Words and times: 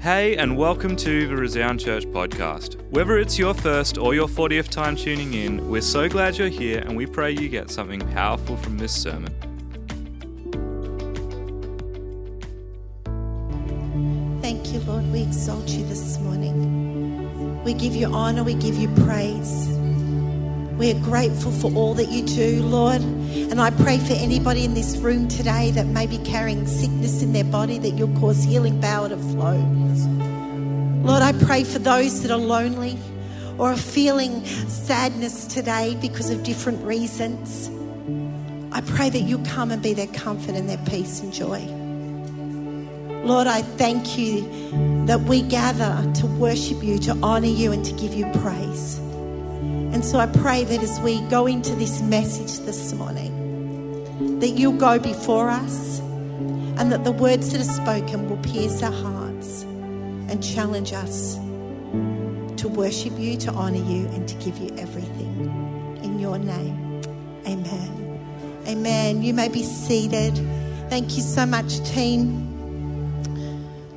Hey, 0.00 0.34
and 0.38 0.56
welcome 0.56 0.96
to 0.96 1.28
the 1.28 1.36
Resound 1.36 1.78
Church 1.78 2.06
podcast. 2.06 2.80
Whether 2.88 3.18
it's 3.18 3.38
your 3.38 3.52
first 3.52 3.98
or 3.98 4.14
your 4.14 4.28
40th 4.28 4.70
time 4.70 4.96
tuning 4.96 5.34
in, 5.34 5.68
we're 5.68 5.82
so 5.82 6.08
glad 6.08 6.38
you're 6.38 6.48
here 6.48 6.78
and 6.78 6.96
we 6.96 7.04
pray 7.04 7.32
you 7.32 7.50
get 7.50 7.70
something 7.70 8.00
powerful 8.12 8.56
from 8.56 8.78
this 8.78 8.94
sermon. 8.94 9.30
Thank 14.40 14.72
you, 14.72 14.80
Lord. 14.86 15.04
We 15.12 15.20
exalt 15.20 15.68
you 15.68 15.84
this 15.84 16.18
morning. 16.20 17.62
We 17.62 17.74
give 17.74 17.94
you 17.94 18.06
honor, 18.06 18.42
we 18.42 18.54
give 18.54 18.76
you 18.76 18.88
praise. 19.04 19.69
We 20.80 20.92
are 20.92 21.00
grateful 21.00 21.52
for 21.52 21.70
all 21.74 21.92
that 21.92 22.08
you 22.08 22.22
do, 22.22 22.62
Lord. 22.62 23.02
And 23.02 23.60
I 23.60 23.68
pray 23.68 23.98
for 23.98 24.14
anybody 24.14 24.64
in 24.64 24.72
this 24.72 24.96
room 24.96 25.28
today 25.28 25.72
that 25.72 25.84
may 25.84 26.06
be 26.06 26.16
carrying 26.16 26.66
sickness 26.66 27.22
in 27.22 27.34
their 27.34 27.44
body, 27.44 27.76
that 27.80 27.90
you'll 27.90 28.18
cause 28.18 28.42
healing 28.42 28.80
power 28.80 29.10
to 29.10 29.18
flow. 29.18 29.58
Lord, 31.04 31.20
I 31.20 31.32
pray 31.44 31.64
for 31.64 31.80
those 31.80 32.22
that 32.22 32.30
are 32.30 32.38
lonely 32.38 32.96
or 33.58 33.72
are 33.72 33.76
feeling 33.76 34.42
sadness 34.46 35.44
today 35.48 35.98
because 36.00 36.30
of 36.30 36.44
different 36.44 36.82
reasons. 36.82 37.68
I 38.72 38.80
pray 38.80 39.10
that 39.10 39.20
you 39.20 39.36
come 39.40 39.70
and 39.70 39.82
be 39.82 39.92
their 39.92 40.06
comfort 40.06 40.54
and 40.54 40.66
their 40.66 40.82
peace 40.86 41.20
and 41.20 41.30
joy. 41.30 41.60
Lord, 43.26 43.46
I 43.46 43.60
thank 43.60 44.16
you 44.16 45.04
that 45.04 45.20
we 45.20 45.42
gather 45.42 46.10
to 46.20 46.26
worship 46.26 46.82
you, 46.82 46.98
to 47.00 47.18
honor 47.22 47.48
you, 47.48 47.70
and 47.70 47.84
to 47.84 47.92
give 47.92 48.14
you 48.14 48.24
praise. 48.40 48.98
And 50.00 50.08
so 50.08 50.18
I 50.18 50.28
pray 50.28 50.64
that 50.64 50.82
as 50.82 50.98
we 51.00 51.20
go 51.28 51.46
into 51.46 51.74
this 51.74 52.00
message 52.00 52.64
this 52.64 52.94
morning, 52.94 54.38
that 54.40 54.48
you'll 54.48 54.78
go 54.78 54.98
before 54.98 55.50
us 55.50 55.98
and 56.78 56.90
that 56.90 57.04
the 57.04 57.12
words 57.12 57.52
that 57.52 57.60
are 57.60 57.64
spoken 57.64 58.30
will 58.30 58.38
pierce 58.38 58.82
our 58.82 58.90
hearts 58.90 59.60
and 60.30 60.42
challenge 60.42 60.94
us 60.94 61.34
to 62.56 62.66
worship 62.66 63.12
you, 63.18 63.36
to 63.36 63.52
honor 63.52 63.76
you, 63.76 64.06
and 64.14 64.26
to 64.26 64.34
give 64.36 64.56
you 64.56 64.74
everything. 64.78 66.00
In 66.02 66.18
your 66.18 66.38
name, 66.38 67.02
amen. 67.46 68.62
Amen. 68.68 69.22
You 69.22 69.34
may 69.34 69.50
be 69.50 69.62
seated. 69.62 70.34
Thank 70.88 71.18
you 71.18 71.22
so 71.22 71.44
much, 71.44 71.78
team. 71.90 72.48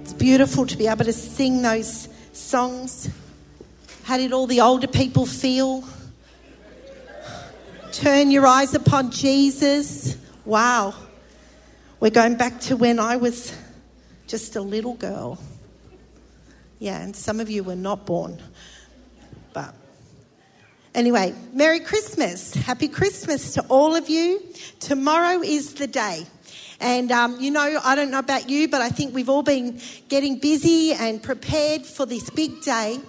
It's 0.01 0.11
beautiful 0.11 0.67
to 0.67 0.75
be 0.75 0.87
able 0.87 1.05
to 1.05 1.13
sing 1.13 1.61
those 1.61 2.09
songs. 2.33 3.09
How 4.03 4.17
did 4.17 4.33
all 4.33 4.47
the 4.47 4.59
older 4.59 4.87
people 4.87 5.25
feel? 5.25 5.83
Turn 7.93 8.31
your 8.31 8.45
eyes 8.45 8.73
upon 8.73 9.11
Jesus. 9.11 10.17
Wow. 10.43 10.93
We're 12.01 12.09
going 12.09 12.35
back 12.35 12.59
to 12.61 12.75
when 12.75 12.99
I 12.99 13.15
was 13.15 13.55
just 14.27 14.57
a 14.57 14.61
little 14.61 14.95
girl. 14.95 15.39
Yeah, 16.79 17.01
and 17.01 17.15
some 17.15 17.39
of 17.39 17.49
you 17.49 17.63
were 17.63 17.77
not 17.77 18.05
born. 18.05 18.41
But 19.53 19.73
anyway, 20.93 21.33
Merry 21.53 21.79
Christmas. 21.79 22.53
Happy 22.53 22.89
Christmas 22.89 23.53
to 23.53 23.61
all 23.69 23.95
of 23.95 24.09
you. 24.09 24.43
Tomorrow 24.81 25.41
is 25.43 25.75
the 25.75 25.87
day. 25.87 26.25
And, 26.79 27.11
um, 27.11 27.39
you 27.39 27.51
know, 27.51 27.79
I 27.83 27.95
don't 27.95 28.11
know 28.11 28.19
about 28.19 28.49
you, 28.49 28.67
but 28.67 28.81
I 28.81 28.89
think 28.89 29.13
we've 29.13 29.29
all 29.29 29.43
been 29.43 29.79
getting 30.09 30.39
busy 30.39 30.93
and 30.93 31.21
prepared 31.21 31.85
for 31.85 32.05
this 32.05 32.29
big 32.29 32.61
day 32.61 32.99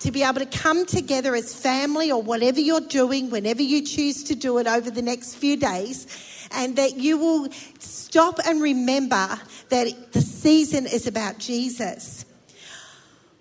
to 0.00 0.10
be 0.12 0.22
able 0.22 0.40
to 0.40 0.46
come 0.46 0.86
together 0.86 1.34
as 1.34 1.54
family 1.54 2.12
or 2.12 2.22
whatever 2.22 2.60
you're 2.60 2.80
doing, 2.80 3.30
whenever 3.30 3.62
you 3.62 3.82
choose 3.82 4.24
to 4.24 4.34
do 4.34 4.58
it 4.58 4.66
over 4.66 4.90
the 4.90 5.02
next 5.02 5.36
few 5.36 5.56
days, 5.56 6.06
and 6.52 6.76
that 6.76 6.96
you 6.96 7.18
will 7.18 7.48
stop 7.78 8.38
and 8.46 8.60
remember 8.60 9.40
that 9.70 10.12
the 10.12 10.20
season 10.20 10.86
is 10.86 11.06
about 11.06 11.38
Jesus. 11.38 12.24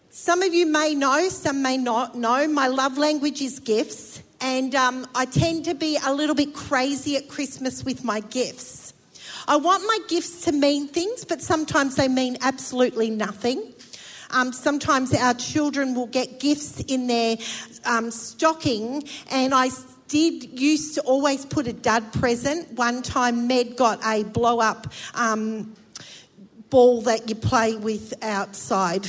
Some 0.09 0.42
of 0.42 0.54
you 0.54 0.66
may 0.66 0.95
know, 0.95 1.28
some 1.30 1.61
may 1.61 1.78
not 1.78 2.16
know, 2.16 2.48
my 2.48 2.67
love 2.67 2.98
language 2.98 3.42
is 3.42 3.60
gifts, 3.60 4.22
and 4.39 4.73
um, 4.73 5.05
I 5.14 5.26
tend 5.26 5.66
to 5.66 5.76
be 5.76 5.98
a 6.05 6.14
little 6.14 6.36
bit 6.36 6.54
crazy 6.54 7.17
at 7.17 7.27
Christmas 7.27 7.83
with 7.83 8.04
my 8.04 8.20
gifts. 8.20 8.83
I 9.48 9.58
want 9.58 9.83
my 9.86 9.99
gifts 10.08 10.42
to 10.45 10.52
mean 10.52 10.87
things, 10.87 11.26
but 11.26 11.42
sometimes 11.42 11.95
they 11.95 12.08
mean 12.08 12.37
absolutely 12.42 13.09
nothing. 13.09 13.73
Um, 14.31 14.52
sometimes 14.52 15.14
our 15.14 15.33
children 15.36 15.93
will 15.93 16.08
get 16.08 16.39
gifts 16.39 16.80
in 16.80 17.08
their 17.08 17.37
um, 17.86 18.09
stocking, 18.09 19.04
and 19.30 19.54
I 19.54 19.70
did 20.08 20.59
used 20.59 20.95
to 20.95 21.02
always 21.02 21.45
put 21.45 21.67
a 21.67 21.73
dud 21.73 22.14
present. 22.14 22.71
One 22.73 23.02
time, 23.02 23.48
Med 23.48 23.76
got 23.76 24.04
a 24.05 24.23
blow 24.23 24.59
up 24.59 24.92
um, 25.14 25.75
ball 26.70 27.02
that 27.04 27.30
you 27.30 27.36
play 27.36 27.75
with 27.75 28.14
outside. 28.23 29.08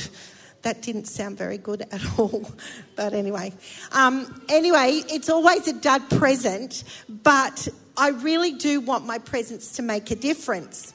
That 0.61 0.81
didn't 0.81 1.05
sound 1.05 1.37
very 1.37 1.57
good 1.57 1.81
at 1.91 2.01
all. 2.19 2.51
But 2.95 3.13
anyway, 3.13 3.53
um, 3.91 4.43
anyway, 4.49 5.01
it's 5.09 5.29
always 5.29 5.67
a 5.67 5.73
dud 5.73 6.07
present, 6.09 6.83
but 7.07 7.67
I 7.97 8.09
really 8.09 8.51
do 8.51 8.79
want 8.79 9.05
my 9.05 9.19
presence 9.19 9.73
to 9.73 9.81
make 9.81 10.11
a 10.11 10.15
difference. 10.15 10.93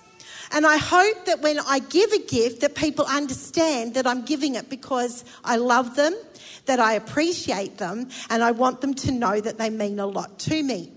And 0.53 0.67
I 0.67 0.79
hope 0.79 1.27
that 1.27 1.41
when 1.41 1.61
I 1.61 1.79
give 1.79 2.13
a 2.13 2.19
gift 2.19 2.61
that 2.63 2.75
people 2.75 3.07
understand 3.07 3.95
that 3.95 4.07
I'm 4.07 4.25
giving 4.25 4.57
it 4.57 4.69
because 4.69 5.25
I 5.45 5.57
love 5.57 5.95
them, 5.95 6.15
that 6.67 6.81
I 6.81 6.95
appreciate 6.95 7.79
them, 7.79 8.09
and 8.29 8.43
I 8.43 8.51
want 8.51 8.81
them 8.81 8.95
to 8.95 9.13
know 9.13 9.41
that 9.41 9.59
they 9.59 9.71
mean 9.71 10.01
a 10.01 10.07
lot 10.07 10.39
to 10.41 10.63
me. 10.63 10.93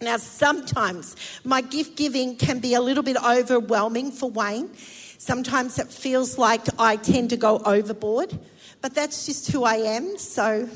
Now, 0.00 0.18
sometimes 0.18 1.16
my 1.42 1.62
gift 1.62 1.96
giving 1.96 2.36
can 2.36 2.60
be 2.60 2.74
a 2.74 2.80
little 2.80 3.02
bit 3.02 3.16
overwhelming 3.16 4.12
for 4.12 4.30
Wayne. 4.30 4.70
Sometimes 5.18 5.78
it 5.78 5.88
feels 5.88 6.38
like 6.38 6.62
I 6.78 6.96
tend 6.96 7.30
to 7.30 7.36
go 7.36 7.58
overboard, 7.58 8.38
but 8.82 8.94
that's 8.94 9.26
just 9.26 9.50
who 9.50 9.64
I 9.64 9.76
am. 9.76 10.18
So, 10.18 10.68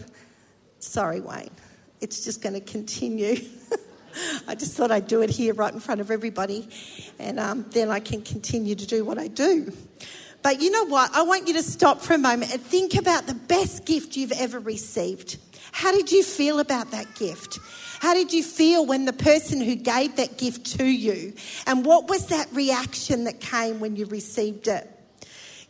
sorry, 0.78 1.20
Wayne. 1.20 1.50
It's 2.00 2.24
just 2.24 2.42
going 2.42 2.54
to 2.54 2.60
continue. 2.60 3.36
I 4.48 4.54
just 4.54 4.76
thought 4.76 4.90
I'd 4.90 5.06
do 5.06 5.22
it 5.22 5.30
here 5.30 5.54
right 5.54 5.72
in 5.72 5.80
front 5.80 6.00
of 6.00 6.10
everybody, 6.10 6.68
and 7.18 7.38
um, 7.38 7.66
then 7.70 7.90
I 7.90 8.00
can 8.00 8.22
continue 8.22 8.74
to 8.74 8.86
do 8.86 9.04
what 9.04 9.18
I 9.18 9.28
do. 9.28 9.72
But 10.42 10.62
you 10.62 10.70
know 10.70 10.86
what? 10.86 11.14
I 11.14 11.22
want 11.22 11.48
you 11.48 11.54
to 11.54 11.62
stop 11.62 12.00
for 12.00 12.14
a 12.14 12.18
moment 12.18 12.52
and 12.52 12.60
think 12.62 12.94
about 12.94 13.26
the 13.26 13.34
best 13.34 13.84
gift 13.84 14.16
you've 14.16 14.32
ever 14.32 14.58
received. 14.58 15.36
How 15.72 15.92
did 15.92 16.10
you 16.10 16.22
feel 16.22 16.58
about 16.58 16.90
that 16.92 17.14
gift? 17.14 17.58
How 18.00 18.14
did 18.14 18.32
you 18.32 18.42
feel 18.42 18.86
when 18.86 19.04
the 19.04 19.12
person 19.12 19.60
who 19.60 19.76
gave 19.76 20.16
that 20.16 20.38
gift 20.38 20.78
to 20.78 20.84
you? 20.84 21.34
And 21.66 21.84
what 21.84 22.08
was 22.08 22.26
that 22.26 22.48
reaction 22.52 23.24
that 23.24 23.40
came 23.40 23.78
when 23.80 23.96
you 23.96 24.06
received 24.06 24.68
it? 24.68 24.88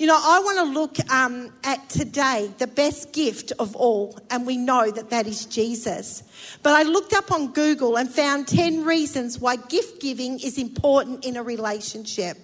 You 0.01 0.07
know, 0.07 0.19
I 0.19 0.41
want 0.41 0.57
to 0.57 0.65
look 0.65 1.13
um, 1.13 1.53
at 1.63 1.91
today, 1.91 2.51
the 2.57 2.67
best 2.67 3.13
gift 3.13 3.53
of 3.59 3.77
all, 3.77 4.19
and 4.31 4.47
we 4.47 4.57
know 4.57 4.91
that 4.91 5.11
that 5.11 5.27
is 5.27 5.45
Jesus. 5.45 6.23
But 6.63 6.73
I 6.73 6.85
looked 6.85 7.13
up 7.13 7.31
on 7.31 7.53
Google 7.53 7.99
and 7.99 8.11
found 8.11 8.49
10 8.49 8.87
reasons 8.87 9.39
why 9.39 9.57
gift 9.57 10.01
giving 10.01 10.41
is 10.41 10.57
important 10.57 11.27
in 11.27 11.37
a 11.37 11.43
relationship. 11.43 12.39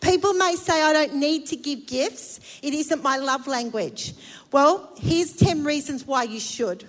People 0.00 0.34
may 0.34 0.54
say, 0.54 0.80
I 0.80 0.92
don't 0.92 1.16
need 1.16 1.46
to 1.46 1.56
give 1.56 1.88
gifts, 1.88 2.38
it 2.62 2.72
isn't 2.72 3.02
my 3.02 3.16
love 3.16 3.48
language. 3.48 4.14
Well, 4.52 4.92
here's 4.96 5.32
10 5.32 5.64
reasons 5.64 6.06
why 6.06 6.22
you 6.22 6.38
should. 6.38 6.88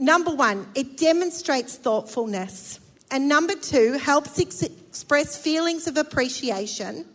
Number 0.00 0.32
one, 0.32 0.66
it 0.74 0.96
demonstrates 0.96 1.76
thoughtfulness. 1.76 2.80
And 3.12 3.28
number 3.28 3.54
two, 3.54 3.92
helps 3.92 4.40
ex- 4.40 4.62
express 4.62 5.40
feelings 5.40 5.86
of 5.86 5.96
appreciation. 5.96 7.06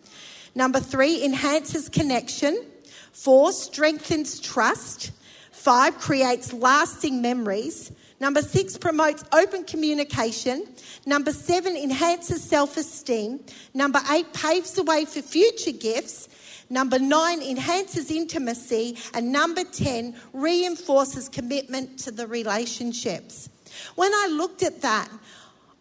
Number 0.53 0.79
three, 0.79 1.23
enhances 1.23 1.89
connection. 1.89 2.65
Four, 3.13 3.51
strengthens 3.51 4.39
trust. 4.39 5.11
Five, 5.51 5.97
creates 5.99 6.53
lasting 6.53 7.21
memories. 7.21 7.91
Number 8.19 8.41
six, 8.41 8.77
promotes 8.77 9.23
open 9.33 9.63
communication. 9.63 10.67
Number 11.05 11.31
seven, 11.31 11.75
enhances 11.75 12.43
self 12.43 12.77
esteem. 12.77 13.39
Number 13.73 13.99
eight, 14.11 14.31
paves 14.33 14.73
the 14.73 14.83
way 14.83 15.05
for 15.05 15.21
future 15.21 15.71
gifts. 15.71 16.29
Number 16.71 16.99
nine, 16.99 17.41
enhances 17.41 18.09
intimacy. 18.09 18.97
And 19.13 19.31
number 19.31 19.65
10, 19.65 20.15
reinforces 20.31 21.27
commitment 21.27 21.99
to 21.99 22.11
the 22.11 22.25
relationships. 22.25 23.49
When 23.95 24.13
I 24.13 24.27
looked 24.31 24.63
at 24.63 24.81
that, 24.81 25.09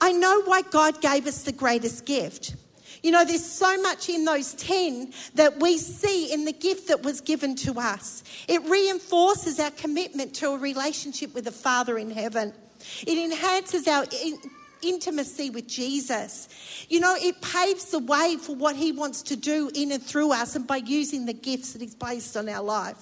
I 0.00 0.10
know 0.10 0.42
why 0.42 0.62
God 0.62 1.00
gave 1.00 1.28
us 1.28 1.44
the 1.44 1.52
greatest 1.52 2.06
gift. 2.06 2.56
You 3.02 3.12
know, 3.12 3.24
there's 3.24 3.44
so 3.44 3.80
much 3.80 4.08
in 4.08 4.24
those 4.24 4.54
10 4.54 5.12
that 5.34 5.60
we 5.60 5.78
see 5.78 6.32
in 6.32 6.44
the 6.44 6.52
gift 6.52 6.88
that 6.88 7.02
was 7.02 7.20
given 7.20 7.56
to 7.56 7.78
us. 7.78 8.22
It 8.46 8.62
reinforces 8.64 9.58
our 9.58 9.70
commitment 9.70 10.34
to 10.36 10.50
a 10.50 10.58
relationship 10.58 11.34
with 11.34 11.44
the 11.44 11.52
Father 11.52 11.98
in 11.98 12.10
heaven, 12.10 12.52
it 13.06 13.18
enhances 13.18 13.86
our 13.86 14.04
in- 14.22 14.38
intimacy 14.82 15.50
with 15.50 15.66
Jesus. 15.68 16.48
You 16.88 17.00
know, 17.00 17.14
it 17.18 17.40
paves 17.42 17.90
the 17.90 17.98
way 17.98 18.36
for 18.40 18.54
what 18.54 18.76
He 18.76 18.92
wants 18.92 19.22
to 19.22 19.36
do 19.36 19.70
in 19.74 19.92
and 19.92 20.02
through 20.02 20.32
us 20.32 20.56
and 20.56 20.66
by 20.66 20.76
using 20.76 21.26
the 21.26 21.32
gifts 21.32 21.72
that 21.72 21.82
He's 21.82 21.94
placed 21.94 22.36
on 22.36 22.48
our 22.48 22.62
life. 22.62 22.96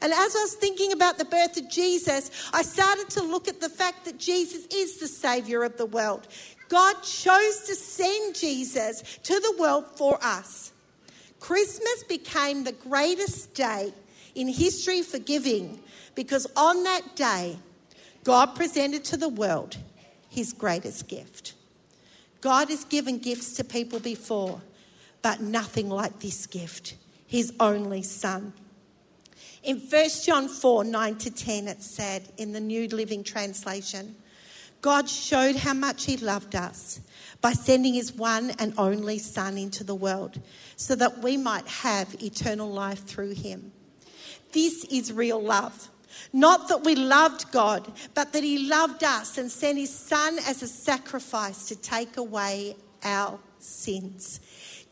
And 0.00 0.12
as 0.12 0.34
I 0.34 0.40
was 0.40 0.54
thinking 0.54 0.92
about 0.92 1.18
the 1.18 1.24
birth 1.24 1.56
of 1.58 1.70
Jesus, 1.70 2.30
I 2.52 2.62
started 2.62 3.10
to 3.10 3.22
look 3.22 3.46
at 3.46 3.60
the 3.60 3.68
fact 3.68 4.04
that 4.06 4.18
Jesus 4.18 4.66
is 4.66 4.98
the 4.98 5.08
Savior 5.08 5.62
of 5.62 5.76
the 5.76 5.86
world. 5.86 6.26
God 6.72 7.02
chose 7.02 7.58
to 7.66 7.74
send 7.74 8.34
Jesus 8.34 9.02
to 9.24 9.38
the 9.38 9.54
world 9.58 9.84
for 9.94 10.18
us. 10.22 10.72
Christmas 11.38 12.02
became 12.08 12.64
the 12.64 12.72
greatest 12.72 13.52
day 13.52 13.92
in 14.34 14.48
history 14.48 15.02
for 15.02 15.18
giving 15.18 15.80
because 16.14 16.46
on 16.56 16.82
that 16.84 17.14
day, 17.14 17.58
God 18.24 18.54
presented 18.54 19.04
to 19.04 19.18
the 19.18 19.28
world 19.28 19.76
his 20.30 20.54
greatest 20.54 21.08
gift. 21.08 21.52
God 22.40 22.70
has 22.70 22.84
given 22.86 23.18
gifts 23.18 23.52
to 23.56 23.64
people 23.64 24.00
before, 24.00 24.62
but 25.20 25.42
nothing 25.42 25.90
like 25.90 26.20
this 26.20 26.46
gift 26.46 26.94
his 27.26 27.52
only 27.60 28.02
son. 28.02 28.54
In 29.62 29.78
1 29.78 30.08
John 30.24 30.48
4 30.48 30.84
9 30.84 31.16
to 31.16 31.30
10, 31.30 31.68
it 31.68 31.82
said 31.82 32.32
in 32.38 32.52
the 32.52 32.60
New 32.60 32.88
Living 32.88 33.22
Translation, 33.22 34.16
God 34.82 35.08
showed 35.08 35.56
how 35.56 35.72
much 35.72 36.04
he 36.04 36.18
loved 36.18 36.54
us 36.54 37.00
by 37.40 37.52
sending 37.52 37.94
his 37.94 38.12
one 38.12 38.50
and 38.58 38.74
only 38.76 39.18
Son 39.18 39.56
into 39.56 39.84
the 39.84 39.94
world 39.94 40.40
so 40.76 40.94
that 40.96 41.22
we 41.22 41.36
might 41.36 41.66
have 41.66 42.14
eternal 42.22 42.70
life 42.70 43.04
through 43.04 43.34
him. 43.34 43.72
This 44.52 44.84
is 44.84 45.12
real 45.12 45.42
love. 45.42 45.88
Not 46.32 46.68
that 46.68 46.84
we 46.84 46.94
loved 46.94 47.50
God, 47.52 47.90
but 48.14 48.32
that 48.32 48.44
He 48.44 48.68
loved 48.68 49.02
us 49.02 49.38
and 49.38 49.50
sent 49.50 49.78
His 49.78 49.94
Son 49.94 50.38
as 50.46 50.62
a 50.62 50.68
sacrifice 50.68 51.68
to 51.68 51.76
take 51.76 52.16
away 52.16 52.76
our 53.02 53.38
sins. 53.58 54.40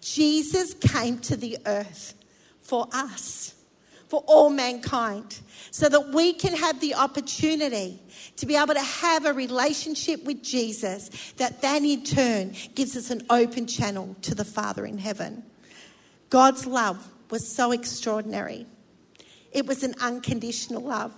Jesus 0.01 0.75
came 0.75 1.19
to 1.19 1.37
the 1.37 1.59
earth 1.67 2.15
for 2.63 2.89
us, 2.93 3.55
for 4.09 4.23
all 4.27 4.51
mankind, 4.51 5.41
so 5.70 5.88
that 5.88 6.08
we 6.08 6.32
can 6.32 6.55
have 6.55 6.81
the 6.81 6.94
opportunity 6.94 8.00
to 8.37 8.46
be 8.46 8.56
able 8.56 8.75
to 8.75 8.81
have 8.81 9.26
a 9.26 9.32
relationship 9.32 10.25
with 10.25 10.43
Jesus 10.43 11.32
that 11.37 11.62
then 11.62 11.84
in 11.84 12.05
turn 12.05 12.55
gives 12.75 12.96
us 12.96 13.11
an 13.11 13.22
open 13.31 13.67
channel 13.67 14.17
to 14.22 14.34
the 14.34 14.44
Father 14.44 14.84
in 14.87 14.99
heaven. 14.99 15.43
God's 16.28 16.67
love 16.67 17.08
was 17.31 17.46
so 17.46 17.72
extraordinary. 17.72 18.67
It 19.52 19.67
was 19.67 19.82
an 19.82 19.94
unconditional 20.00 20.82
love. 20.82 21.12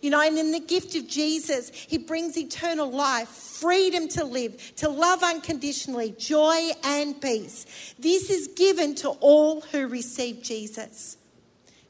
You 0.00 0.10
know, 0.10 0.20
and 0.20 0.38
in 0.38 0.52
the 0.52 0.60
gift 0.60 0.94
of 0.96 1.08
Jesus, 1.08 1.70
He 1.70 1.98
brings 1.98 2.36
eternal 2.36 2.90
life, 2.90 3.28
freedom 3.28 4.08
to 4.08 4.24
live, 4.24 4.74
to 4.76 4.88
love 4.88 5.22
unconditionally, 5.22 6.14
joy 6.18 6.70
and 6.82 7.20
peace. 7.20 7.94
This 7.98 8.30
is 8.30 8.48
given 8.48 8.94
to 8.96 9.10
all 9.20 9.60
who 9.60 9.86
receive 9.86 10.42
Jesus. 10.42 11.16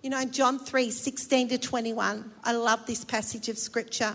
You 0.05 0.11
know, 0.11 0.23
John 0.27 0.59
3 0.59 0.91
16 0.91 1.49
to 1.49 1.57
21, 1.57 2.31
I 2.45 2.53
love 2.53 2.85
this 2.85 3.07
passage 3.07 3.49
of 3.49 3.57
scripture. 3.57 4.15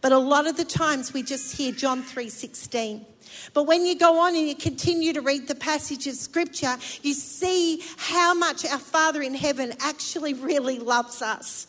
But 0.00 0.10
a 0.10 0.18
lot 0.18 0.48
of 0.48 0.56
the 0.56 0.64
times 0.64 1.12
we 1.12 1.22
just 1.22 1.56
hear 1.56 1.70
John 1.70 2.02
3 2.02 2.28
16. 2.28 3.06
But 3.54 3.68
when 3.68 3.86
you 3.86 3.96
go 3.96 4.18
on 4.18 4.34
and 4.34 4.48
you 4.48 4.56
continue 4.56 5.12
to 5.12 5.20
read 5.20 5.46
the 5.46 5.54
passage 5.54 6.08
of 6.08 6.16
scripture, 6.16 6.76
you 7.02 7.14
see 7.14 7.84
how 7.96 8.34
much 8.34 8.66
our 8.66 8.80
Father 8.80 9.22
in 9.22 9.36
heaven 9.36 9.74
actually 9.78 10.34
really 10.34 10.80
loves 10.80 11.22
us. 11.22 11.68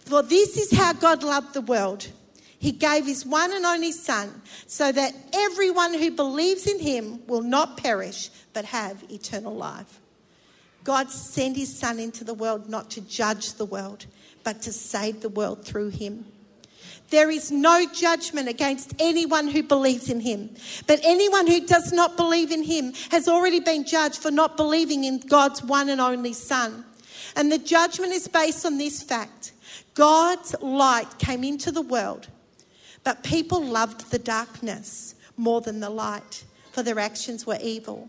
For 0.00 0.22
this 0.22 0.58
is 0.58 0.70
how 0.70 0.92
God 0.92 1.22
loved 1.22 1.54
the 1.54 1.62
world. 1.62 2.08
He 2.58 2.72
gave 2.72 3.06
his 3.06 3.24
one 3.24 3.54
and 3.54 3.64
only 3.64 3.92
Son 3.92 4.42
so 4.66 4.92
that 4.92 5.14
everyone 5.32 5.94
who 5.94 6.10
believes 6.10 6.66
in 6.66 6.78
him 6.78 7.26
will 7.26 7.40
not 7.40 7.78
perish 7.78 8.28
but 8.52 8.66
have 8.66 9.02
eternal 9.10 9.56
life. 9.56 9.99
God 10.84 11.10
sent 11.10 11.56
his 11.56 11.76
Son 11.76 11.98
into 11.98 12.24
the 12.24 12.34
world 12.34 12.68
not 12.68 12.90
to 12.92 13.00
judge 13.00 13.54
the 13.54 13.64
world, 13.64 14.06
but 14.44 14.62
to 14.62 14.72
save 14.72 15.20
the 15.20 15.28
world 15.28 15.64
through 15.64 15.90
him. 15.90 16.24
There 17.10 17.30
is 17.30 17.50
no 17.50 17.86
judgment 17.92 18.48
against 18.48 18.94
anyone 19.00 19.48
who 19.48 19.64
believes 19.64 20.08
in 20.08 20.20
him. 20.20 20.50
But 20.86 21.00
anyone 21.02 21.48
who 21.48 21.66
does 21.66 21.92
not 21.92 22.16
believe 22.16 22.52
in 22.52 22.62
him 22.62 22.92
has 23.10 23.28
already 23.28 23.58
been 23.58 23.84
judged 23.84 24.18
for 24.18 24.30
not 24.30 24.56
believing 24.56 25.04
in 25.04 25.18
God's 25.18 25.62
one 25.62 25.88
and 25.88 26.00
only 26.00 26.32
Son. 26.32 26.84
And 27.34 27.50
the 27.50 27.58
judgment 27.58 28.12
is 28.12 28.28
based 28.28 28.64
on 28.64 28.78
this 28.78 29.02
fact 29.02 29.52
God's 29.94 30.54
light 30.62 31.18
came 31.18 31.42
into 31.42 31.72
the 31.72 31.82
world, 31.82 32.28
but 33.02 33.24
people 33.24 33.62
loved 33.62 34.10
the 34.10 34.18
darkness 34.18 35.14
more 35.36 35.60
than 35.60 35.80
the 35.80 35.90
light, 35.90 36.44
for 36.72 36.82
their 36.82 36.98
actions 36.98 37.46
were 37.46 37.58
evil. 37.60 38.08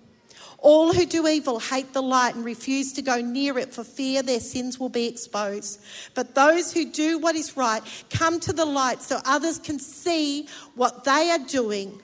All 0.62 0.94
who 0.94 1.08
do 1.08 1.28
evil 1.28 1.60
hate 1.60 1.92
the 1.92 2.04
light 2.04 2.36
and 2.36 2.46
refuse 2.46 2.94
to 2.94 3.02
go 3.02 3.20
near 3.20 3.58
it 3.58 3.74
for 3.74 3.84
fear 3.84 4.22
their 4.22 4.40
sins 4.40 4.80
will 4.80 4.90
be 4.90 5.08
exposed. 5.08 5.82
But 6.14 6.36
those 6.36 6.72
who 6.72 6.86
do 6.86 7.18
what 7.18 7.36
is 7.36 7.58
right 7.58 7.82
come 8.12 8.40
to 8.42 8.54
the 8.54 8.66
light 8.66 9.02
so 9.02 9.20
others 9.26 9.58
can 9.58 9.80
see 9.80 10.48
what 10.76 11.04
they 11.04 11.32
are 11.32 11.40
doing 11.40 12.00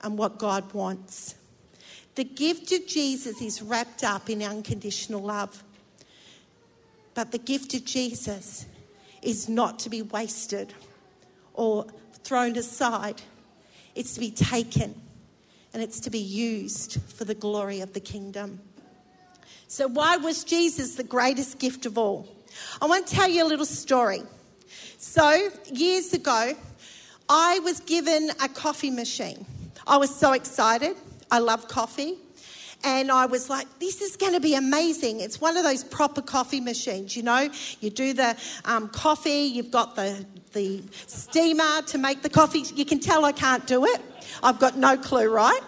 and 0.00 0.16
what 0.16 0.38
God 0.38 0.72
wants. 0.72 1.34
The 2.14 2.22
gift 2.22 2.70
of 2.70 2.86
Jesus 2.86 3.42
is 3.42 3.60
wrapped 3.60 4.04
up 4.04 4.30
in 4.30 4.42
unconditional 4.42 5.20
love. 5.20 5.64
But 7.14 7.32
the 7.32 7.38
gift 7.38 7.74
of 7.74 7.84
Jesus 7.84 8.64
is 9.22 9.48
not 9.48 9.80
to 9.80 9.90
be 9.90 10.02
wasted 10.02 10.72
or 11.52 11.86
thrown 12.22 12.56
aside, 12.56 13.22
it's 13.96 14.14
to 14.14 14.20
be 14.20 14.30
taken 14.30 14.94
and 15.72 15.82
it's 15.82 16.00
to 16.00 16.10
be 16.10 16.18
used 16.18 17.00
for 17.02 17.24
the 17.24 17.34
glory 17.34 17.80
of 17.80 17.92
the 17.92 18.00
kingdom. 18.00 18.60
So, 19.68 19.88
why 19.88 20.18
was 20.18 20.44
Jesus 20.44 20.96
the 20.96 21.04
greatest 21.04 21.58
gift 21.58 21.86
of 21.86 21.96
all? 21.96 22.28
I 22.80 22.86
want 22.86 23.06
to 23.06 23.14
tell 23.14 23.28
you 23.28 23.42
a 23.42 23.48
little 23.48 23.64
story. 23.64 24.22
So, 24.98 25.48
years 25.72 26.12
ago, 26.12 26.52
I 27.28 27.58
was 27.60 27.80
given 27.80 28.30
a 28.42 28.48
coffee 28.48 28.90
machine. 28.90 29.46
I 29.86 29.96
was 29.96 30.14
so 30.14 30.32
excited. 30.32 30.96
I 31.30 31.38
love 31.38 31.68
coffee. 31.68 32.16
And 32.84 33.10
I 33.10 33.26
was 33.26 33.48
like, 33.48 33.66
this 33.78 34.00
is 34.00 34.16
going 34.16 34.32
to 34.32 34.40
be 34.40 34.54
amazing. 34.54 35.20
It's 35.20 35.40
one 35.40 35.56
of 35.56 35.64
those 35.64 35.84
proper 35.84 36.20
coffee 36.20 36.60
machines, 36.60 37.16
you 37.16 37.22
know. 37.22 37.48
You 37.80 37.90
do 37.90 38.12
the 38.12 38.36
um, 38.64 38.88
coffee, 38.88 39.44
you've 39.44 39.70
got 39.70 39.94
the, 39.94 40.26
the 40.52 40.82
steamer 41.06 41.82
to 41.82 41.98
make 41.98 42.22
the 42.22 42.30
coffee. 42.30 42.64
You 42.74 42.84
can 42.84 42.98
tell 42.98 43.24
I 43.24 43.32
can't 43.32 43.66
do 43.66 43.84
it. 43.84 44.00
I've 44.42 44.58
got 44.58 44.76
no 44.76 44.96
clue, 44.96 45.32
right? 45.32 45.60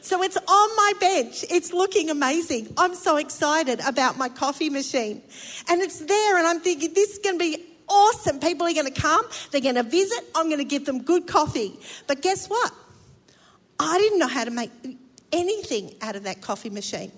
So 0.00 0.22
it's 0.22 0.36
on 0.36 0.76
my 0.76 0.92
bench. 1.00 1.44
It's 1.50 1.72
looking 1.72 2.10
amazing. 2.10 2.72
I'm 2.76 2.94
so 2.94 3.16
excited 3.16 3.80
about 3.86 4.18
my 4.18 4.28
coffee 4.28 4.70
machine. 4.70 5.22
And 5.68 5.80
it's 5.80 6.00
there, 6.00 6.38
and 6.38 6.46
I'm 6.46 6.60
thinking, 6.60 6.92
this 6.94 7.12
is 7.12 7.18
going 7.18 7.38
to 7.38 7.44
be 7.44 7.64
awesome. 7.88 8.38
People 8.38 8.66
are 8.66 8.74
going 8.74 8.92
to 8.92 9.00
come, 9.00 9.24
they're 9.50 9.60
going 9.60 9.74
to 9.74 9.82
visit. 9.82 10.20
I'm 10.34 10.46
going 10.46 10.58
to 10.58 10.64
give 10.64 10.86
them 10.86 11.02
good 11.02 11.26
coffee. 11.26 11.78
But 12.06 12.22
guess 12.22 12.46
what? 12.46 12.72
I 13.78 13.98
didn't 13.98 14.18
know 14.18 14.28
how 14.28 14.44
to 14.44 14.50
make 14.50 14.70
anything 15.32 15.94
out 16.00 16.16
of 16.16 16.24
that 16.24 16.40
coffee 16.40 16.70
machine. 16.70 17.12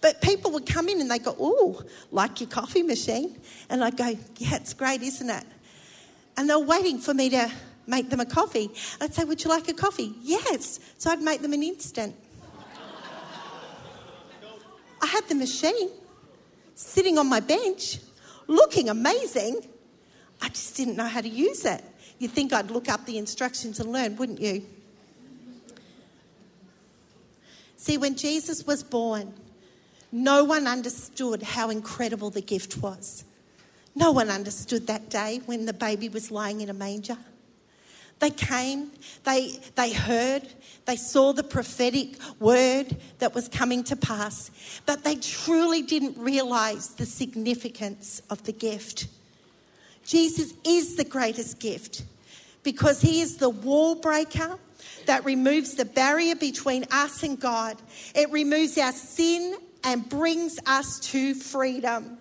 But 0.00 0.20
people 0.20 0.50
would 0.52 0.66
come 0.66 0.88
in 0.88 1.00
and 1.00 1.10
they 1.10 1.18
go, 1.18 1.36
Oh, 1.38 1.82
like 2.10 2.40
your 2.40 2.50
coffee 2.50 2.82
machine? 2.82 3.38
And 3.68 3.84
I'd 3.84 3.96
go, 3.96 4.16
Yeah, 4.36 4.56
it's 4.56 4.74
great, 4.74 5.02
isn't 5.02 5.30
it? 5.30 5.44
And 6.36 6.48
they're 6.48 6.58
waiting 6.58 6.98
for 6.98 7.14
me 7.14 7.30
to 7.30 7.50
make 7.86 8.10
them 8.10 8.20
a 8.20 8.26
coffee. 8.26 8.70
I'd 9.00 9.14
say, 9.14 9.24
Would 9.24 9.44
you 9.44 9.50
like 9.50 9.68
a 9.68 9.74
coffee? 9.74 10.14
Yes. 10.22 10.80
So 10.98 11.10
I'd 11.10 11.22
make 11.22 11.42
them 11.42 11.52
an 11.52 11.62
instant. 11.62 12.14
I 15.00 15.06
had 15.06 15.28
the 15.28 15.34
machine 15.34 15.90
sitting 16.74 17.18
on 17.18 17.28
my 17.28 17.40
bench, 17.40 17.98
looking 18.46 18.88
amazing. 18.88 19.66
I 20.40 20.48
just 20.48 20.76
didn't 20.76 20.96
know 20.96 21.06
how 21.06 21.20
to 21.20 21.28
use 21.28 21.64
it. 21.64 21.84
You'd 22.18 22.32
think 22.32 22.52
I'd 22.52 22.70
look 22.70 22.88
up 22.88 23.06
the 23.06 23.18
instructions 23.18 23.78
and 23.78 23.92
learn, 23.92 24.16
wouldn't 24.16 24.40
you? 24.40 24.66
See, 27.78 27.96
when 27.96 28.16
Jesus 28.16 28.66
was 28.66 28.82
born, 28.82 29.32
no 30.10 30.42
one 30.42 30.66
understood 30.66 31.42
how 31.42 31.70
incredible 31.70 32.28
the 32.28 32.42
gift 32.42 32.76
was. 32.78 33.24
No 33.94 34.10
one 34.10 34.30
understood 34.30 34.88
that 34.88 35.08
day 35.08 35.40
when 35.46 35.64
the 35.64 35.72
baby 35.72 36.08
was 36.08 36.30
lying 36.30 36.60
in 36.60 36.70
a 36.70 36.74
manger. 36.74 37.16
They 38.18 38.30
came, 38.30 38.90
they, 39.22 39.60
they 39.76 39.92
heard, 39.92 40.42
they 40.86 40.96
saw 40.96 41.32
the 41.32 41.44
prophetic 41.44 42.16
word 42.40 42.96
that 43.20 43.32
was 43.32 43.48
coming 43.48 43.84
to 43.84 43.96
pass, 43.96 44.50
but 44.84 45.04
they 45.04 45.14
truly 45.14 45.82
didn't 45.82 46.18
realize 46.18 46.88
the 46.94 47.06
significance 47.06 48.22
of 48.28 48.42
the 48.42 48.52
gift. 48.52 49.06
Jesus 50.04 50.52
is 50.66 50.96
the 50.96 51.04
greatest 51.04 51.60
gift 51.60 52.02
because 52.64 53.00
he 53.00 53.20
is 53.20 53.36
the 53.36 53.50
wall 53.50 53.94
breaker 53.94 54.58
that 55.08 55.24
removes 55.24 55.74
the 55.74 55.86
barrier 55.86 56.36
between 56.36 56.84
us 56.90 57.22
and 57.22 57.40
God. 57.40 57.76
It 58.14 58.30
removes 58.30 58.76
our 58.76 58.92
sin 58.92 59.56
and 59.82 60.06
brings 60.06 60.58
us 60.66 61.00
to 61.10 61.34
freedom. 61.34 62.18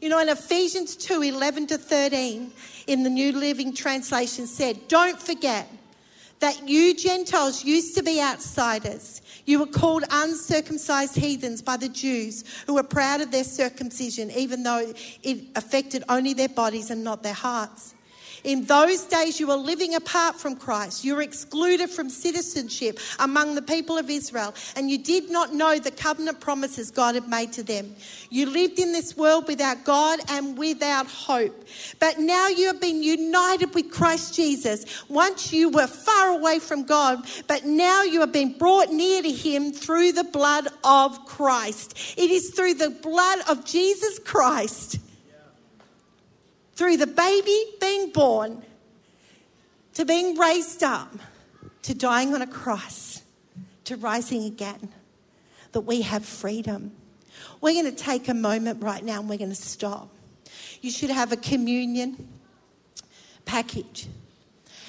You 0.00 0.08
know, 0.08 0.18
in 0.18 0.28
Ephesians 0.28 0.96
2 0.96 1.22
11 1.22 1.68
to 1.68 1.78
13, 1.78 2.50
in 2.88 3.04
the 3.04 3.08
New 3.08 3.32
Living 3.32 3.72
Translation, 3.72 4.48
said, 4.48 4.88
Don't 4.88 5.20
forget 5.20 5.68
that 6.40 6.68
you 6.68 6.96
Gentiles 6.96 7.64
used 7.64 7.94
to 7.94 8.02
be 8.02 8.20
outsiders. 8.20 9.22
You 9.46 9.60
were 9.60 9.66
called 9.66 10.02
uncircumcised 10.10 11.14
heathens 11.14 11.62
by 11.62 11.76
the 11.76 11.88
Jews 11.88 12.42
who 12.66 12.74
were 12.74 12.82
proud 12.82 13.20
of 13.20 13.30
their 13.30 13.44
circumcision, 13.44 14.32
even 14.32 14.64
though 14.64 14.92
it 15.22 15.38
affected 15.54 16.02
only 16.08 16.34
their 16.34 16.48
bodies 16.48 16.90
and 16.90 17.04
not 17.04 17.22
their 17.22 17.32
hearts. 17.32 17.93
In 18.44 18.66
those 18.66 19.04
days, 19.04 19.40
you 19.40 19.46
were 19.46 19.56
living 19.56 19.94
apart 19.94 20.36
from 20.36 20.56
Christ. 20.56 21.02
You 21.02 21.16
were 21.16 21.22
excluded 21.22 21.88
from 21.88 22.10
citizenship 22.10 22.98
among 23.18 23.54
the 23.54 23.62
people 23.62 23.96
of 23.96 24.10
Israel, 24.10 24.54
and 24.76 24.90
you 24.90 24.98
did 24.98 25.30
not 25.30 25.54
know 25.54 25.78
the 25.78 25.90
covenant 25.90 26.40
promises 26.40 26.90
God 26.90 27.14
had 27.14 27.26
made 27.26 27.54
to 27.54 27.62
them. 27.62 27.96
You 28.28 28.46
lived 28.46 28.78
in 28.78 28.92
this 28.92 29.16
world 29.16 29.48
without 29.48 29.84
God 29.84 30.20
and 30.28 30.58
without 30.58 31.06
hope. 31.06 31.66
But 31.98 32.18
now 32.18 32.48
you 32.48 32.66
have 32.66 32.82
been 32.82 33.02
united 33.02 33.74
with 33.74 33.90
Christ 33.90 34.34
Jesus. 34.34 34.84
Once 35.08 35.50
you 35.52 35.70
were 35.70 35.86
far 35.86 36.28
away 36.28 36.58
from 36.58 36.84
God, 36.84 37.26
but 37.48 37.64
now 37.64 38.02
you 38.02 38.20
have 38.20 38.32
been 38.32 38.58
brought 38.58 38.92
near 38.92 39.22
to 39.22 39.30
Him 39.30 39.72
through 39.72 40.12
the 40.12 40.24
blood 40.24 40.68
of 40.84 41.24
Christ. 41.24 42.14
It 42.18 42.30
is 42.30 42.50
through 42.50 42.74
the 42.74 42.90
blood 42.90 43.38
of 43.48 43.64
Jesus 43.64 44.18
Christ 44.18 44.98
through 46.74 46.96
the 46.96 47.06
baby 47.06 47.64
being 47.80 48.10
born 48.10 48.62
to 49.94 50.04
being 50.04 50.36
raised 50.36 50.82
up 50.82 51.12
to 51.82 51.94
dying 51.94 52.34
on 52.34 52.42
a 52.42 52.46
cross 52.46 53.22
to 53.84 53.96
rising 53.96 54.44
again 54.44 54.88
that 55.72 55.82
we 55.82 56.02
have 56.02 56.24
freedom. 56.24 56.92
We're 57.60 57.80
going 57.80 57.94
to 57.94 58.02
take 58.02 58.28
a 58.28 58.34
moment 58.34 58.82
right 58.82 59.04
now 59.04 59.20
and 59.20 59.28
we're 59.28 59.38
going 59.38 59.50
to 59.50 59.56
stop. 59.56 60.08
You 60.80 60.90
should 60.90 61.10
have 61.10 61.32
a 61.32 61.36
communion 61.36 62.28
package. 63.44 64.06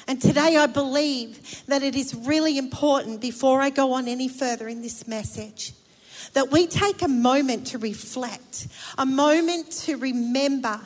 And 0.08 0.22
today 0.22 0.56
I 0.56 0.68
believe 0.68 1.66
that 1.66 1.84
it 1.84 1.96
is 1.96 2.14
really 2.14 2.58
important 2.58 3.22
before 3.22 3.62
I 3.62 3.70
go 3.70 3.94
on 3.94 4.08
any 4.08 4.28
further 4.28 4.68
in 4.68 4.82
this 4.82 5.08
message 5.08 5.74
that 6.34 6.52
we 6.52 6.68
take 6.68 7.02
a 7.02 7.08
moment 7.08 7.68
to 7.68 7.78
reflect, 7.78 8.68
a 8.98 9.06
moment 9.06 9.72
to 9.72 9.96
remember 9.96 10.80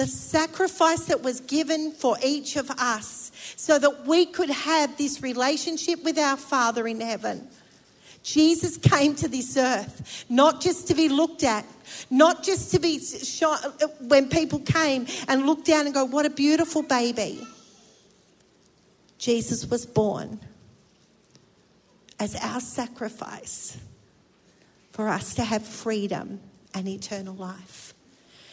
the 0.00 0.06
sacrifice 0.06 1.04
that 1.04 1.22
was 1.22 1.40
given 1.40 1.92
for 1.92 2.16
each 2.24 2.56
of 2.56 2.70
us 2.70 3.30
so 3.56 3.78
that 3.78 4.06
we 4.06 4.24
could 4.24 4.48
have 4.48 4.96
this 4.96 5.20
relationship 5.20 6.02
with 6.02 6.18
our 6.18 6.38
Father 6.38 6.88
in 6.88 7.02
heaven. 7.02 7.46
Jesus 8.22 8.78
came 8.78 9.14
to 9.16 9.28
this 9.28 9.58
earth 9.58 10.24
not 10.30 10.62
just 10.62 10.88
to 10.88 10.94
be 10.94 11.10
looked 11.10 11.44
at, 11.44 11.66
not 12.08 12.42
just 12.42 12.70
to 12.70 12.78
be 12.78 12.98
shot 12.98 13.62
uh, 13.62 13.88
when 14.00 14.30
people 14.30 14.60
came 14.60 15.06
and 15.28 15.44
looked 15.44 15.66
down 15.66 15.84
and 15.84 15.92
go, 15.92 16.06
What 16.06 16.24
a 16.24 16.30
beautiful 16.30 16.82
baby. 16.82 17.46
Jesus 19.18 19.66
was 19.66 19.84
born 19.84 20.40
as 22.18 22.36
our 22.36 22.60
sacrifice 22.60 23.76
for 24.92 25.10
us 25.10 25.34
to 25.34 25.44
have 25.44 25.62
freedom 25.62 26.40
and 26.72 26.88
eternal 26.88 27.34
life. 27.34 27.89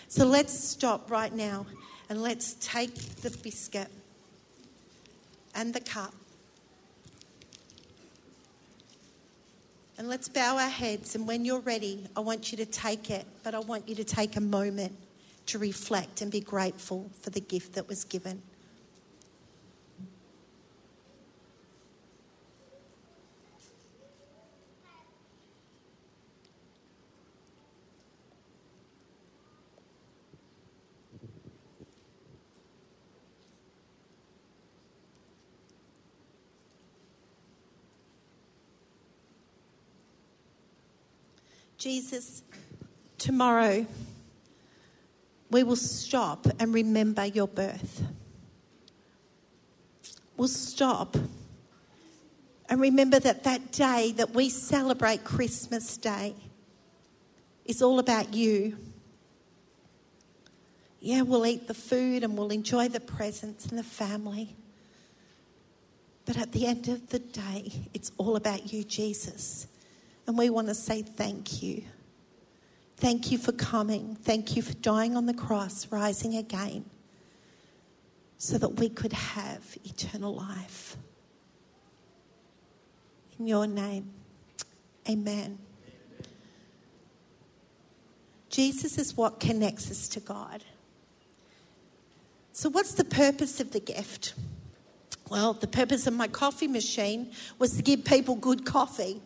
So 0.09 0.25
let's 0.25 0.57
stop 0.57 1.11
right 1.11 1.33
now 1.33 1.65
and 2.09 2.21
let's 2.21 2.55
take 2.61 2.95
the 3.17 3.29
biscuit 3.29 3.89
and 5.53 5.73
the 5.73 5.81
cup. 5.81 6.13
And 9.97 10.07
let's 10.07 10.29
bow 10.29 10.57
our 10.57 10.69
heads. 10.69 11.15
And 11.15 11.27
when 11.27 11.43
you're 11.43 11.59
ready, 11.59 12.05
I 12.15 12.21
want 12.21 12.51
you 12.51 12.57
to 12.59 12.65
take 12.65 13.09
it, 13.09 13.25
but 13.43 13.55
I 13.55 13.59
want 13.59 13.89
you 13.89 13.95
to 13.95 14.03
take 14.03 14.35
a 14.35 14.41
moment 14.41 14.95
to 15.47 15.59
reflect 15.59 16.21
and 16.21 16.31
be 16.31 16.39
grateful 16.39 17.09
for 17.21 17.31
the 17.31 17.41
gift 17.41 17.73
that 17.73 17.87
was 17.87 18.03
given. 18.03 18.41
Jesus, 41.77 42.41
tomorrow 43.19 43.85
we 45.51 45.61
will 45.63 45.75
stop 45.75 46.47
and 46.59 46.73
remember 46.73 47.25
your 47.25 47.47
birth. 47.47 48.03
We'll 50.35 50.47
stop 50.47 51.15
and 52.69 52.81
remember 52.81 53.19
that 53.19 53.43
that 53.43 53.71
day 53.71 54.11
that 54.17 54.31
we 54.31 54.49
celebrate 54.49 55.23
Christmas 55.23 55.97
Day 55.97 56.35
is 57.65 57.81
all 57.81 57.99
about 57.99 58.33
you. 58.33 58.77
Yeah, 60.99 61.21
we'll 61.21 61.45
eat 61.45 61.67
the 61.67 61.73
food 61.75 62.23
and 62.23 62.35
we'll 62.37 62.49
enjoy 62.49 62.89
the 62.89 62.99
presents 62.99 63.67
and 63.67 63.77
the 63.77 63.83
family. 63.83 64.55
But 66.25 66.37
at 66.37 66.51
the 66.51 66.65
end 66.65 66.87
of 66.87 67.09
the 67.09 67.19
day, 67.19 67.71
it's 67.93 68.11
all 68.17 68.35
about 68.35 68.73
you, 68.73 68.83
Jesus. 68.83 69.67
And 70.27 70.37
we 70.37 70.49
want 70.49 70.67
to 70.67 70.75
say 70.75 71.01
thank 71.01 71.63
you. 71.63 71.83
Thank 72.97 73.31
you 73.31 73.37
for 73.37 73.53
coming. 73.53 74.15
Thank 74.15 74.55
you 74.55 74.61
for 74.61 74.73
dying 74.73 75.15
on 75.15 75.25
the 75.25 75.33
cross, 75.33 75.87
rising 75.91 76.35
again, 76.35 76.85
so 78.37 78.57
that 78.57 78.69
we 78.69 78.89
could 78.89 79.13
have 79.13 79.77
eternal 79.85 80.35
life. 80.35 80.97
In 83.39 83.47
your 83.47 83.67
name, 83.67 84.11
amen. 85.07 85.59
Jesus 88.49 88.97
is 88.97 89.15
what 89.15 89.39
connects 89.39 89.91
us 89.91 90.07
to 90.09 90.19
God. 90.19 90.63
So, 92.51 92.69
what's 92.69 92.93
the 92.93 93.03
purpose 93.03 93.59
of 93.59 93.71
the 93.71 93.79
gift? 93.79 94.33
Well, 95.29 95.53
the 95.53 95.67
purpose 95.67 96.07
of 96.07 96.15
my 96.15 96.27
coffee 96.27 96.67
machine 96.67 97.31
was 97.59 97.75
to 97.75 97.83
give 97.83 98.03
people 98.03 98.33
good 98.33 98.65
coffee. 98.65 99.21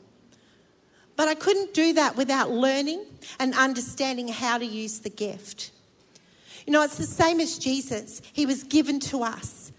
But 1.16 1.28
I 1.28 1.36
couldn't 1.36 1.74
do 1.74 1.94
that 1.94 2.16
without 2.16 2.52
learning 2.52 3.06
and 3.40 3.54
understanding 3.54 4.28
how 4.28 4.58
to 4.58 4.66
use 4.66 5.00
the 5.00 5.10
gift. 5.10 5.72
You 6.66 6.74
know, 6.74 6.84
it's 6.84 6.98
the 6.98 7.06
same 7.06 7.40
as 7.40 7.58
Jesus, 7.58 8.22
He 8.34 8.46
was 8.46 8.64
given 8.64 9.00
to 9.02 9.24
us. 9.24 9.72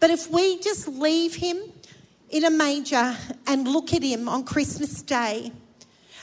But 0.00 0.10
if 0.10 0.30
we 0.30 0.58
just 0.60 0.88
leave 0.88 1.34
Him 1.34 1.58
in 2.30 2.44
a 2.44 2.50
manger 2.50 3.16
and 3.46 3.68
look 3.68 3.92
at 3.92 4.02
Him 4.02 4.28
on 4.28 4.44
Christmas 4.44 5.02
Day 5.02 5.52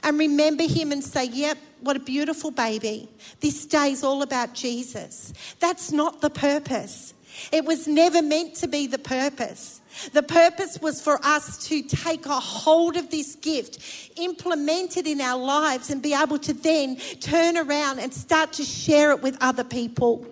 and 0.04 0.20
remember 0.20 0.68
Him 0.68 0.92
and 0.92 1.04
say, 1.04 1.26
Yep, 1.26 1.58
what 1.82 1.96
a 1.96 2.00
beautiful 2.00 2.52
baby. 2.52 3.10
This 3.40 3.66
day 3.66 3.92
is 3.92 4.04
all 4.04 4.22
about 4.22 4.54
Jesus. 4.54 5.34
That's 5.60 5.92
not 5.92 6.22
the 6.22 6.30
purpose. 6.30 7.13
It 7.52 7.66
was 7.66 7.88
never 7.88 8.22
meant 8.22 8.56
to 8.56 8.68
be 8.68 8.88
the 8.88 9.00
purpose. 9.00 9.82
The 10.12 10.24
purpose 10.24 10.80
was 10.82 11.02
for 11.02 11.24
us 11.24 11.68
to 11.68 11.82
take 11.84 12.26
a 12.26 12.40
hold 12.40 12.98
of 12.98 13.10
this 13.12 13.36
gift, 13.36 13.80
implement 14.18 14.98
it 14.98 15.08
in 15.08 15.22
our 15.22 15.40
lives, 15.40 15.90
and 15.90 16.02
be 16.02 16.14
able 16.14 16.40
to 16.40 16.54
then 16.54 16.98
turn 17.20 17.58
around 17.58 18.00
and 18.00 18.14
start 18.14 18.54
to 18.54 18.64
share 18.64 19.12
it 19.12 19.22
with 19.22 19.38
other 19.42 19.64
people. 19.64 20.26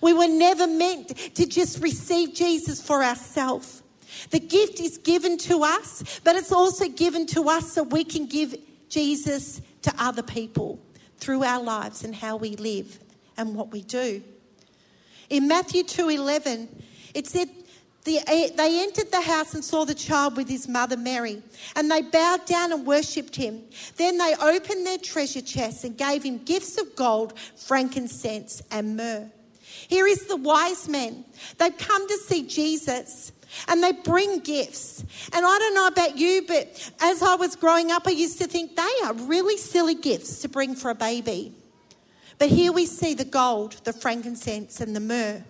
We 0.00 0.12
were 0.12 0.28
never 0.28 0.66
meant 0.66 1.08
to 1.34 1.46
just 1.46 1.82
receive 1.82 2.34
Jesus 2.34 2.80
for 2.80 3.02
ourselves. 3.02 3.82
The 4.30 4.40
gift 4.40 4.80
is 4.80 4.98
given 4.98 5.36
to 5.38 5.62
us, 5.62 6.20
but 6.24 6.36
it's 6.36 6.52
also 6.52 6.88
given 6.88 7.26
to 7.28 7.48
us 7.48 7.72
so 7.72 7.82
we 7.82 8.04
can 8.04 8.26
give 8.26 8.54
Jesus 8.88 9.60
to 9.82 9.92
other 9.98 10.22
people 10.22 10.80
through 11.18 11.44
our 11.44 11.62
lives 11.62 12.02
and 12.02 12.14
how 12.14 12.36
we 12.36 12.56
live 12.56 12.98
and 13.36 13.54
what 13.54 13.72
we 13.72 13.82
do. 13.82 14.22
In 15.30 15.48
Matthew 15.48 15.82
2:11, 15.82 16.68
it 17.14 17.26
said 17.26 17.48
the, 18.04 18.20
eh, 18.26 18.50
they 18.54 18.82
entered 18.82 19.10
the 19.10 19.20
house 19.20 19.52
and 19.54 19.64
saw 19.64 19.84
the 19.84 19.94
child 19.94 20.36
with 20.36 20.48
his 20.48 20.68
mother 20.68 20.96
Mary, 20.96 21.42
and 21.74 21.90
they 21.90 22.02
bowed 22.02 22.46
down 22.46 22.72
and 22.72 22.86
worshipped 22.86 23.34
him. 23.34 23.64
Then 23.96 24.18
they 24.18 24.34
opened 24.36 24.86
their 24.86 24.98
treasure 24.98 25.40
chests 25.40 25.82
and 25.82 25.98
gave 25.98 26.22
him 26.22 26.38
gifts 26.38 26.78
of 26.78 26.94
gold, 26.94 27.34
frankincense, 27.56 28.62
and 28.70 28.96
myrrh. 28.96 29.28
Here 29.88 30.06
is 30.06 30.26
the 30.26 30.36
wise 30.36 30.88
men. 30.88 31.24
They've 31.58 31.76
come 31.76 32.06
to 32.06 32.18
see 32.18 32.42
Jesus 32.46 33.32
and 33.68 33.82
they 33.82 33.92
bring 33.92 34.40
gifts. 34.40 35.04
And 35.32 35.44
I 35.46 35.58
don't 35.58 35.74
know 35.74 35.86
about 35.86 36.16
you, 36.16 36.42
but 36.46 36.92
as 37.00 37.22
I 37.22 37.34
was 37.34 37.56
growing 37.56 37.90
up, 37.90 38.06
I 38.06 38.10
used 38.10 38.38
to 38.38 38.46
think 38.46 38.76
they 38.76 38.94
are 39.04 39.14
really 39.14 39.56
silly 39.56 39.94
gifts 39.94 40.42
to 40.42 40.48
bring 40.48 40.74
for 40.74 40.90
a 40.90 40.94
baby. 40.94 41.54
But 42.38 42.50
here 42.50 42.72
we 42.72 42.86
see 42.86 43.14
the 43.14 43.24
gold, 43.24 43.72
the 43.84 43.92
frankincense, 43.92 44.80
and 44.80 44.94
the 44.94 45.00
myrrh. 45.00 45.44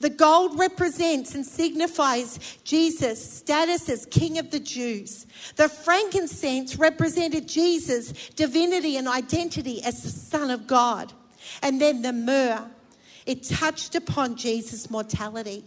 The 0.00 0.10
gold 0.10 0.58
represents 0.58 1.34
and 1.34 1.44
signifies 1.44 2.38
Jesus' 2.62 3.38
status 3.38 3.88
as 3.88 4.06
King 4.06 4.38
of 4.38 4.50
the 4.50 4.60
Jews. 4.60 5.26
The 5.56 5.68
frankincense 5.68 6.76
represented 6.76 7.48
Jesus' 7.48 8.12
divinity 8.36 8.96
and 8.96 9.08
identity 9.08 9.82
as 9.82 10.02
the 10.04 10.10
Son 10.10 10.50
of 10.50 10.66
God. 10.68 11.12
And 11.62 11.80
then 11.80 12.02
the 12.02 12.12
myrrh, 12.12 12.70
it 13.26 13.42
touched 13.42 13.96
upon 13.96 14.36
Jesus' 14.36 14.88
mortality. 14.88 15.64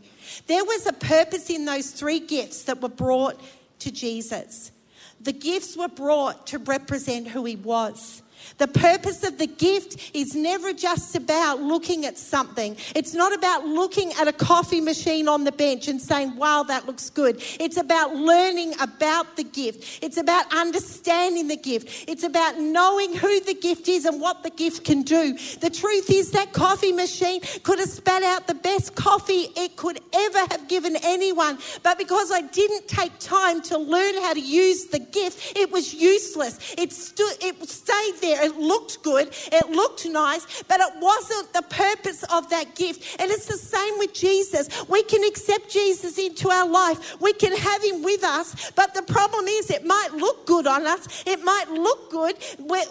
There 0.47 0.63
was 0.63 0.85
a 0.87 0.93
purpose 0.93 1.49
in 1.49 1.65
those 1.65 1.91
three 1.91 2.19
gifts 2.19 2.63
that 2.63 2.81
were 2.81 2.89
brought 2.89 3.39
to 3.79 3.91
Jesus. 3.91 4.71
The 5.19 5.33
gifts 5.33 5.75
were 5.75 5.89
brought 5.89 6.47
to 6.47 6.57
represent 6.57 7.27
who 7.27 7.43
he 7.43 7.57
was. 7.57 8.23
The 8.57 8.67
purpose 8.67 9.23
of 9.23 9.37
the 9.37 9.47
gift 9.47 10.11
is 10.13 10.35
never 10.35 10.73
just 10.73 11.15
about 11.15 11.61
looking 11.61 12.05
at 12.05 12.17
something. 12.17 12.77
It's 12.95 13.13
not 13.13 13.33
about 13.33 13.65
looking 13.65 14.13
at 14.13 14.27
a 14.27 14.33
coffee 14.33 14.81
machine 14.81 15.27
on 15.27 15.43
the 15.43 15.51
bench 15.51 15.87
and 15.87 16.01
saying, 16.01 16.35
wow, 16.35 16.63
that 16.63 16.85
looks 16.85 17.09
good. 17.09 17.41
It's 17.59 17.77
about 17.77 18.15
learning 18.15 18.73
about 18.79 19.35
the 19.35 19.43
gift. 19.43 20.03
It's 20.03 20.17
about 20.17 20.53
understanding 20.55 21.47
the 21.47 21.57
gift. 21.57 22.05
It's 22.07 22.23
about 22.23 22.59
knowing 22.59 23.15
who 23.15 23.39
the 23.41 23.53
gift 23.53 23.87
is 23.87 24.05
and 24.05 24.21
what 24.21 24.43
the 24.43 24.49
gift 24.49 24.85
can 24.85 25.01
do. 25.03 25.37
The 25.59 25.69
truth 25.69 26.09
is 26.09 26.31
that 26.31 26.53
coffee 26.53 26.91
machine 26.91 27.41
could 27.63 27.79
have 27.79 27.89
spat 27.89 28.23
out 28.23 28.47
the 28.47 28.55
best 28.55 28.95
coffee 28.95 29.47
it 29.55 29.75
could 29.75 29.99
ever 30.13 30.39
have 30.51 30.67
given 30.67 30.95
anyone. 31.03 31.57
But 31.83 31.97
because 31.97 32.31
I 32.31 32.41
didn't 32.41 32.87
take 32.87 33.17
time 33.19 33.61
to 33.63 33.77
learn 33.77 34.15
how 34.15 34.33
to 34.33 34.39
use 34.39 34.85
the 34.85 34.99
gift, 34.99 35.57
it 35.57 35.71
was 35.71 35.93
useless. 35.93 36.59
It 36.77 36.91
stood, 36.91 37.33
it 37.41 37.57
stayed 37.67 38.15
there 38.21 38.30
it 38.31 38.57
looked 38.57 39.03
good, 39.03 39.29
it 39.51 39.69
looked 39.69 40.05
nice, 40.05 40.63
but 40.63 40.79
it 40.79 40.93
wasn't 40.99 41.53
the 41.53 41.63
purpose 41.63 42.23
of 42.31 42.49
that 42.49 42.75
gift. 42.75 43.19
And 43.19 43.31
it's 43.31 43.45
the 43.45 43.57
same 43.57 43.97
with 43.97 44.13
Jesus. 44.13 44.67
We 44.87 45.03
can 45.03 45.23
accept 45.23 45.69
Jesus 45.69 46.17
into 46.17 46.49
our 46.49 46.67
life, 46.67 47.19
we 47.21 47.33
can 47.33 47.55
have 47.55 47.83
him 47.83 48.03
with 48.03 48.23
us, 48.23 48.71
but 48.71 48.93
the 48.93 49.03
problem 49.03 49.45
is 49.47 49.69
it 49.69 49.85
might 49.85 50.13
look 50.13 50.45
good 50.45 50.67
on 50.67 50.87
us, 50.87 51.23
it 51.25 51.43
might 51.43 51.69
look 51.69 52.11
good 52.11 52.35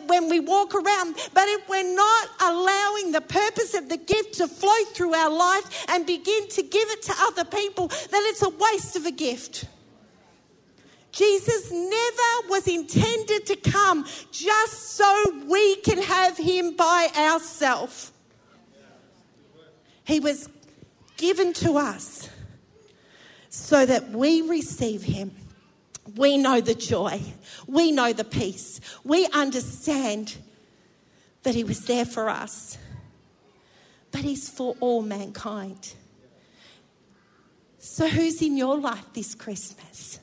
when 0.07 0.29
we 0.29 0.41
walk 0.41 0.75
around, 0.75 1.17
but 1.35 1.49
if 1.49 1.69
we're 1.69 1.95
not 1.95 2.29
allowing 2.41 3.13
the 3.13 3.21
purpose 3.21 3.75
of 3.75 3.89
the 3.89 3.97
gift 3.97 4.35
to 4.35 4.49
flow 4.49 4.85
through 4.95 5.15
our 5.15 5.31
life 5.31 5.85
and 5.89 6.07
begin 6.07 6.49
to 6.49 6.63
give 6.63 6.89
it 6.91 7.03
to 7.03 7.15
other 7.21 7.45
people, 7.45 7.89
then 7.89 8.23
it's 8.27 8.43
a 8.43 8.49
waste 8.49 8.97
of 8.97 9.07
a 9.07 9.13
gift. 9.13 9.65
Jesus 11.13 11.71
never 11.71 12.49
was 12.49 12.69
intended 12.69 13.47
to 13.47 13.57
come 13.57 14.07
just 14.31 14.97
so 14.97 15.43
we 15.47 15.77
can 15.77 16.01
have 16.03 16.37
him 16.37 16.77
by 16.77 17.09
ourselves. 17.17 18.13
He 20.05 20.21
was 20.21 20.49
given 21.17 21.53
to 21.55 21.77
us 21.77 22.29
so 23.49 23.85
that 23.85 24.11
we 24.11 24.43
receive 24.43 25.03
him. 25.03 25.33
We 26.17 26.37
know 26.39 26.61
the 26.61 26.75
joy, 26.75 27.21
we 27.67 27.93
know 27.93 28.13
the 28.13 28.25
peace, 28.25 28.81
we 29.05 29.27
understand 29.29 30.37
that 31.43 31.55
he 31.55 31.63
was 31.63 31.85
there 31.85 32.05
for 32.05 32.29
us, 32.29 32.79
but 34.11 34.23
he's 34.23 34.49
for 34.49 34.77
all 34.81 35.03
mankind. 35.03 35.95
So, 37.79 38.09
who's 38.09 38.43
in 38.43 38.57
your 38.57 38.79
life 38.79 39.05
this 39.15 39.35
Christmas? 39.35 40.20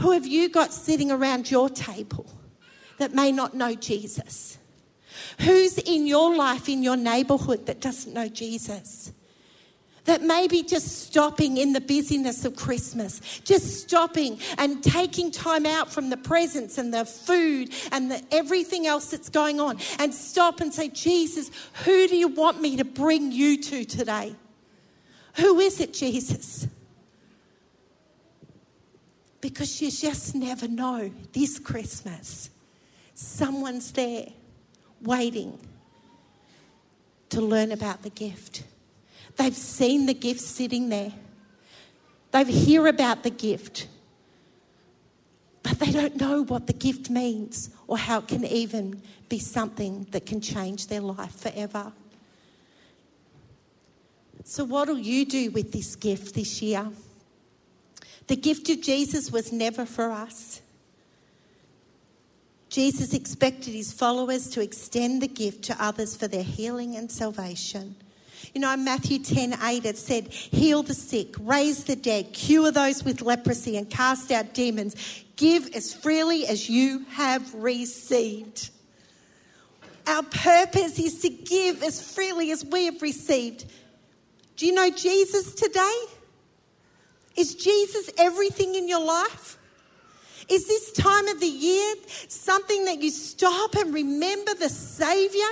Who 0.00 0.12
have 0.12 0.26
you 0.26 0.48
got 0.48 0.72
sitting 0.72 1.10
around 1.10 1.50
your 1.50 1.68
table 1.70 2.26
that 2.98 3.14
may 3.14 3.32
not 3.32 3.54
know 3.54 3.74
Jesus? 3.74 4.58
Who's 5.40 5.78
in 5.78 6.06
your 6.06 6.34
life, 6.34 6.68
in 6.68 6.82
your 6.82 6.96
neighborhood, 6.96 7.66
that 7.66 7.80
doesn't 7.80 8.12
know 8.12 8.28
Jesus? 8.28 9.12
That 10.04 10.22
maybe 10.22 10.62
just 10.62 11.06
stopping 11.06 11.56
in 11.56 11.72
the 11.72 11.80
busyness 11.80 12.44
of 12.44 12.54
Christmas, 12.54 13.40
just 13.40 13.80
stopping 13.80 14.38
and 14.56 14.82
taking 14.82 15.30
time 15.30 15.66
out 15.66 15.90
from 15.90 16.10
the 16.10 16.16
presents 16.16 16.78
and 16.78 16.94
the 16.94 17.04
food 17.04 17.72
and 17.90 18.10
the, 18.10 18.22
everything 18.30 18.86
else 18.86 19.10
that's 19.10 19.28
going 19.28 19.58
on 19.58 19.78
and 19.98 20.14
stop 20.14 20.60
and 20.60 20.72
say, 20.72 20.88
Jesus, 20.88 21.50
who 21.84 22.06
do 22.06 22.16
you 22.16 22.28
want 22.28 22.60
me 22.60 22.76
to 22.76 22.84
bring 22.84 23.32
you 23.32 23.60
to 23.62 23.84
today? 23.84 24.36
Who 25.36 25.58
is 25.58 25.80
it, 25.80 25.92
Jesus? 25.92 26.68
Because 29.40 29.80
you 29.80 29.90
just 29.90 30.34
never 30.34 30.68
know 30.68 31.10
this 31.32 31.58
Christmas. 31.58 32.50
Someone's 33.14 33.92
there 33.92 34.26
waiting 35.02 35.58
to 37.30 37.40
learn 37.40 37.72
about 37.72 38.02
the 38.02 38.10
gift. 38.10 38.64
They've 39.36 39.54
seen 39.54 40.06
the 40.06 40.14
gift 40.14 40.40
sitting 40.40 40.88
there. 40.88 41.12
They've 42.30 42.46
hear 42.46 42.86
about 42.86 43.22
the 43.22 43.30
gift. 43.30 43.88
But 45.62 45.78
they 45.78 45.90
don't 45.90 46.16
know 46.16 46.44
what 46.44 46.66
the 46.66 46.72
gift 46.72 47.10
means 47.10 47.70
or 47.86 47.98
how 47.98 48.18
it 48.18 48.28
can 48.28 48.44
even 48.44 49.02
be 49.28 49.38
something 49.38 50.06
that 50.12 50.24
can 50.24 50.40
change 50.40 50.86
their 50.86 51.00
life 51.00 51.34
forever. 51.34 51.92
So, 54.44 54.62
what 54.62 54.86
will 54.86 54.98
you 54.98 55.24
do 55.24 55.50
with 55.50 55.72
this 55.72 55.96
gift 55.96 56.34
this 56.36 56.62
year? 56.62 56.88
The 58.26 58.36
gift 58.36 58.68
of 58.70 58.80
Jesus 58.80 59.30
was 59.30 59.52
never 59.52 59.86
for 59.86 60.10
us. 60.10 60.60
Jesus 62.68 63.14
expected 63.14 63.72
his 63.72 63.92
followers 63.92 64.48
to 64.50 64.60
extend 64.60 65.22
the 65.22 65.28
gift 65.28 65.64
to 65.64 65.82
others 65.82 66.16
for 66.16 66.26
their 66.26 66.42
healing 66.42 66.96
and 66.96 67.10
salvation. 67.10 67.96
You 68.54 68.60
know, 68.60 68.72
in 68.72 68.84
Matthew 68.84 69.18
10 69.18 69.56
8, 69.62 69.84
it 69.84 69.98
said, 69.98 70.28
Heal 70.28 70.82
the 70.82 70.94
sick, 70.94 71.34
raise 71.40 71.84
the 71.84 71.96
dead, 71.96 72.32
cure 72.32 72.70
those 72.70 73.04
with 73.04 73.22
leprosy, 73.22 73.76
and 73.76 73.88
cast 73.88 74.30
out 74.32 74.54
demons. 74.54 75.24
Give 75.36 75.74
as 75.74 75.94
freely 75.94 76.46
as 76.46 76.68
you 76.68 77.04
have 77.10 77.54
received. 77.54 78.70
Our 80.06 80.22
purpose 80.22 80.98
is 80.98 81.20
to 81.20 81.28
give 81.28 81.82
as 81.82 82.00
freely 82.14 82.50
as 82.50 82.64
we 82.64 82.86
have 82.86 83.02
received. 83.02 83.66
Do 84.56 84.66
you 84.66 84.72
know 84.72 84.90
Jesus 84.90 85.54
today? 85.54 85.96
Is 87.36 87.54
Jesus 87.54 88.10
everything 88.18 88.74
in 88.74 88.88
your 88.88 89.04
life? 89.04 89.58
Is 90.48 90.66
this 90.68 90.92
time 90.92 91.28
of 91.28 91.40
the 91.40 91.46
year 91.46 91.94
something 92.28 92.84
that 92.84 93.02
you 93.02 93.10
stop 93.10 93.74
and 93.74 93.92
remember 93.92 94.54
the 94.54 94.68
Savior? 94.68 95.42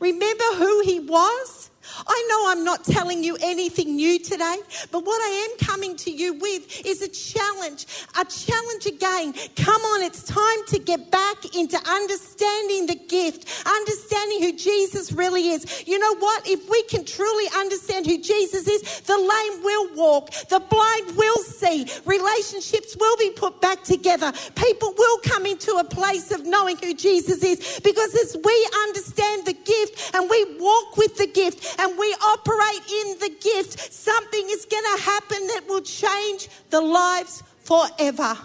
Remember 0.00 0.44
who 0.54 0.80
He 0.84 1.00
was? 1.00 1.70
I 2.06 2.26
know 2.28 2.50
I'm 2.50 2.64
not 2.64 2.84
telling 2.84 3.22
you 3.22 3.36
anything 3.40 3.96
new 3.96 4.18
today, 4.18 4.56
but 4.90 5.04
what 5.04 5.20
I 5.20 5.48
am 5.50 5.66
coming 5.66 5.96
to 5.96 6.10
you 6.10 6.34
with 6.34 6.86
is 6.86 7.02
a 7.02 7.08
challenge, 7.08 7.86
a 8.18 8.24
challenge 8.24 8.86
again. 8.86 9.34
Come 9.56 9.82
on, 9.82 10.02
it's 10.02 10.22
time 10.22 10.64
to 10.68 10.78
get 10.78 11.10
back 11.10 11.56
into 11.56 11.76
understanding 11.88 12.86
the 12.86 12.96
gift, 13.08 13.66
understanding 13.66 14.42
who 14.42 14.56
Jesus 14.56 15.12
really 15.12 15.48
is. 15.48 15.86
You 15.86 15.98
know 15.98 16.16
what? 16.16 16.48
If 16.48 16.68
we 16.68 16.82
can 16.84 17.04
truly 17.04 17.46
understand 17.56 18.06
who 18.06 18.18
Jesus 18.18 18.68
is, 18.68 19.00
the 19.02 19.16
lame 19.16 19.62
will 19.62 19.94
walk, 19.94 20.30
the 20.48 20.60
blind 20.60 21.16
will 21.16 21.42
see, 21.44 21.86
relationships 22.04 22.96
will 22.98 23.16
be 23.16 23.30
put 23.30 23.60
back 23.60 23.82
together, 23.84 24.32
people 24.54 24.94
will 24.96 25.18
come 25.18 25.46
into 25.46 25.72
a 25.72 25.84
place 25.84 26.30
of 26.30 26.44
knowing 26.44 26.76
who 26.76 26.94
Jesus 26.94 27.42
is 27.42 27.80
because 27.82 28.14
as 28.14 28.36
we 28.42 28.68
understand 28.84 29.46
the 29.46 29.52
gift 29.52 30.14
and 30.14 30.28
we 30.28 30.58
walk 30.58 30.96
with 30.96 31.16
the 31.16 31.26
gift 31.26 31.75
and 31.78 31.98
we 31.98 32.14
operate 32.24 32.90
in 32.90 33.18
the 33.18 33.36
gift, 33.40 33.92
something 33.92 34.46
is 34.50 34.66
going 34.66 34.96
to 34.96 35.02
happen 35.02 35.46
that 35.48 35.62
will 35.68 35.82
change 35.82 36.48
the 36.70 36.80
lives 36.80 37.42
forever. 37.64 38.36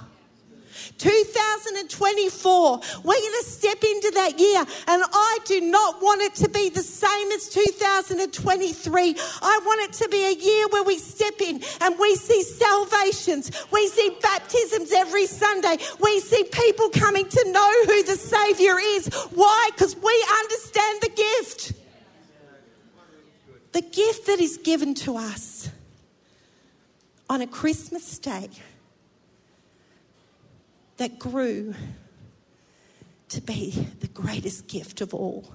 2024, 0.97 2.79
we're 3.03 3.13
going 3.13 3.15
to 3.15 3.45
step 3.45 3.83
into 3.83 4.11
that 4.15 4.39
year, 4.39 4.59
and 4.87 5.03
I 5.11 5.37
do 5.45 5.61
not 5.61 6.01
want 6.01 6.21
it 6.21 6.35
to 6.35 6.49
be 6.49 6.69
the 6.69 6.83
same 6.83 7.31
as 7.31 7.49
2023. 7.49 9.15
I 9.41 9.59
want 9.65 9.81
it 9.81 9.93
to 10.03 10.09
be 10.09 10.25
a 10.25 10.33
year 10.33 10.67
where 10.69 10.83
we 10.83 10.97
step 10.97 11.41
in 11.41 11.61
and 11.81 11.97
we 11.99 12.15
see 12.15 12.43
salvations, 12.43 13.51
we 13.71 13.87
see 13.87 14.15
baptisms 14.21 14.91
every 14.91 15.25
Sunday, 15.25 15.77
we 15.99 16.19
see 16.19 16.43
people 16.43 16.89
coming 16.89 17.27
to 17.27 17.51
know 17.51 17.71
who 17.85 18.03
the 18.03 18.15
Savior 18.15 18.77
is. 18.79 19.07
Why? 19.33 19.69
Because 19.73 19.95
we 19.95 20.25
understand 20.41 21.01
the 21.01 21.09
gift 21.09 21.80
the 23.71 23.81
gift 23.81 24.25
that 24.27 24.39
is 24.39 24.57
given 24.57 24.93
to 24.95 25.17
us 25.17 25.69
on 27.29 27.41
a 27.41 27.47
Christmas 27.47 28.19
day 28.19 28.49
that 30.97 31.17
grew 31.17 31.73
to 33.29 33.41
be 33.41 33.87
the 34.01 34.07
greatest 34.07 34.67
gift 34.67 34.99
of 34.99 35.13
all. 35.13 35.53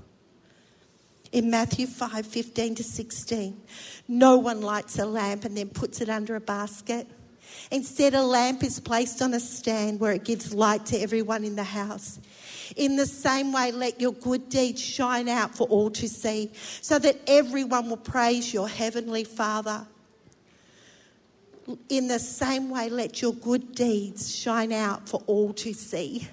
In 1.33 1.51
Matthew 1.51 1.87
5 1.87 2.27
15 2.27 2.77
to 2.77 2.83
16, 2.85 3.61
no 4.09 4.39
one 4.39 4.63
lights 4.63 4.99
a 4.99 5.05
lamp 5.05 5.45
and 5.45 5.57
then 5.57 5.69
puts 5.69 6.01
it 6.01 6.09
under 6.09 6.35
a 6.37 6.41
basket. 6.41 7.07
Instead, 7.71 8.15
a 8.15 8.23
lamp 8.23 8.63
is 8.63 8.79
placed 8.81 9.21
on 9.23 9.35
a 9.35 9.41
stand 9.41 9.99
where 10.01 10.13
it 10.13 10.25
gives 10.25 10.55
light 10.55 10.87
to 10.87 10.99
everyone 10.99 11.45
in 11.45 11.57
the 11.57 11.65
house. 11.65 12.21
In 12.77 12.97
the 12.97 13.07
same 13.07 13.53
way, 13.53 13.73
let 13.73 14.01
your 14.01 14.13
good 14.13 14.49
deeds 14.49 14.81
shine 14.81 15.29
out 15.29 15.55
for 15.57 15.67
all 15.69 15.91
to 15.91 16.09
see, 16.09 16.51
so 16.81 16.99
that 16.99 17.19
everyone 17.27 17.89
will 17.89 17.97
praise 17.97 18.53
your 18.53 18.69
heavenly 18.69 19.25
Father. 19.25 19.87
In 21.89 22.07
the 22.07 22.19
same 22.19 22.71
way, 22.71 22.89
let 22.89 23.21
your 23.21 23.35
good 23.35 23.75
deeds 23.75 24.35
shine 24.35 24.73
out 24.73 25.09
for 25.09 25.23
all 25.27 25.53
to 25.55 25.73
see, 25.73 26.29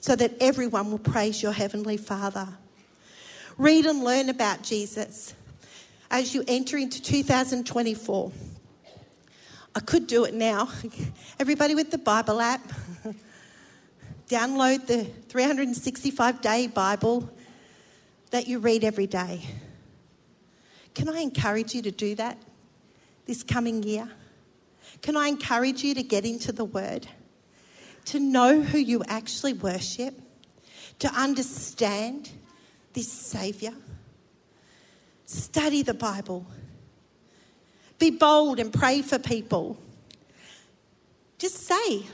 so 0.00 0.16
that 0.16 0.32
everyone 0.40 0.90
will 0.90 0.98
praise 0.98 1.42
your 1.42 1.52
heavenly 1.52 1.96
Father. 1.96 2.48
Read 3.58 3.86
and 3.86 4.04
learn 4.04 4.28
about 4.28 4.62
Jesus 4.62 5.34
as 6.10 6.34
you 6.34 6.44
enter 6.46 6.78
into 6.78 7.02
2024. 7.02 8.32
I 9.78 9.80
could 9.80 10.08
do 10.08 10.24
it 10.24 10.34
now. 10.34 10.68
Everybody 11.38 11.76
with 11.76 11.92
the 11.92 11.98
Bible 11.98 12.40
app. 12.40 12.60
download 14.28 14.88
the 14.88 15.04
365 15.04 16.40
day 16.40 16.66
Bible 16.66 17.30
that 18.32 18.48
you 18.48 18.58
read 18.58 18.82
every 18.82 19.06
day. 19.06 19.40
Can 20.94 21.08
I 21.08 21.20
encourage 21.20 21.76
you 21.76 21.82
to 21.82 21.92
do 21.92 22.16
that 22.16 22.38
this 23.26 23.44
coming 23.44 23.84
year? 23.84 24.10
Can 25.00 25.16
I 25.16 25.28
encourage 25.28 25.84
you 25.84 25.94
to 25.94 26.02
get 26.02 26.24
into 26.24 26.50
the 26.50 26.64
Word? 26.64 27.06
To 28.06 28.18
know 28.18 28.60
who 28.60 28.78
you 28.78 29.04
actually 29.06 29.52
worship? 29.52 30.20
To 30.98 31.08
understand 31.12 32.32
this 32.94 33.12
Saviour? 33.12 33.74
Study 35.24 35.82
the 35.82 35.94
Bible. 35.94 36.48
Be 37.98 38.10
bold 38.10 38.60
and 38.60 38.72
pray 38.72 39.02
for 39.02 39.18
people. 39.18 39.76
Just 41.38 41.66
say, 41.66 42.06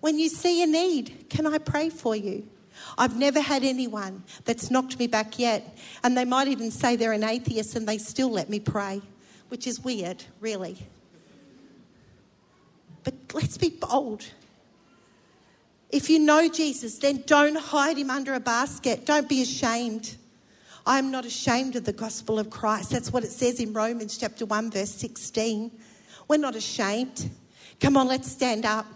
when 0.00 0.18
you 0.18 0.28
see 0.28 0.62
a 0.62 0.66
need, 0.66 1.26
can 1.28 1.46
I 1.46 1.58
pray 1.58 1.90
for 1.90 2.14
you? 2.14 2.46
I've 2.96 3.16
never 3.16 3.40
had 3.40 3.64
anyone 3.64 4.22
that's 4.44 4.70
knocked 4.70 4.98
me 4.98 5.06
back 5.06 5.38
yet. 5.38 5.76
And 6.04 6.16
they 6.16 6.24
might 6.24 6.48
even 6.48 6.70
say 6.70 6.96
they're 6.96 7.12
an 7.12 7.24
atheist 7.24 7.76
and 7.76 7.86
they 7.86 7.98
still 7.98 8.30
let 8.30 8.48
me 8.48 8.60
pray, 8.60 9.02
which 9.48 9.66
is 9.66 9.80
weird, 9.80 10.22
really. 10.40 10.76
But 13.04 13.14
let's 13.34 13.58
be 13.58 13.70
bold. 13.70 14.24
If 15.90 16.10
you 16.10 16.18
know 16.18 16.48
Jesus, 16.48 16.98
then 16.98 17.22
don't 17.26 17.56
hide 17.56 17.96
him 17.96 18.10
under 18.10 18.34
a 18.34 18.40
basket. 18.40 19.06
Don't 19.06 19.28
be 19.28 19.42
ashamed. 19.42 20.16
I 20.88 20.96
am 20.96 21.10
not 21.10 21.26
ashamed 21.26 21.76
of 21.76 21.84
the 21.84 21.92
gospel 21.92 22.38
of 22.38 22.48
Christ. 22.48 22.92
That's 22.92 23.12
what 23.12 23.22
it 23.22 23.30
says 23.30 23.60
in 23.60 23.74
Romans 23.74 24.16
chapter 24.16 24.46
1, 24.46 24.70
verse 24.70 24.88
16. 24.88 25.70
We're 26.28 26.38
not 26.38 26.56
ashamed. 26.56 27.28
Come 27.78 27.98
on, 27.98 28.08
let's 28.08 28.32
stand 28.32 28.64
up 28.64 28.86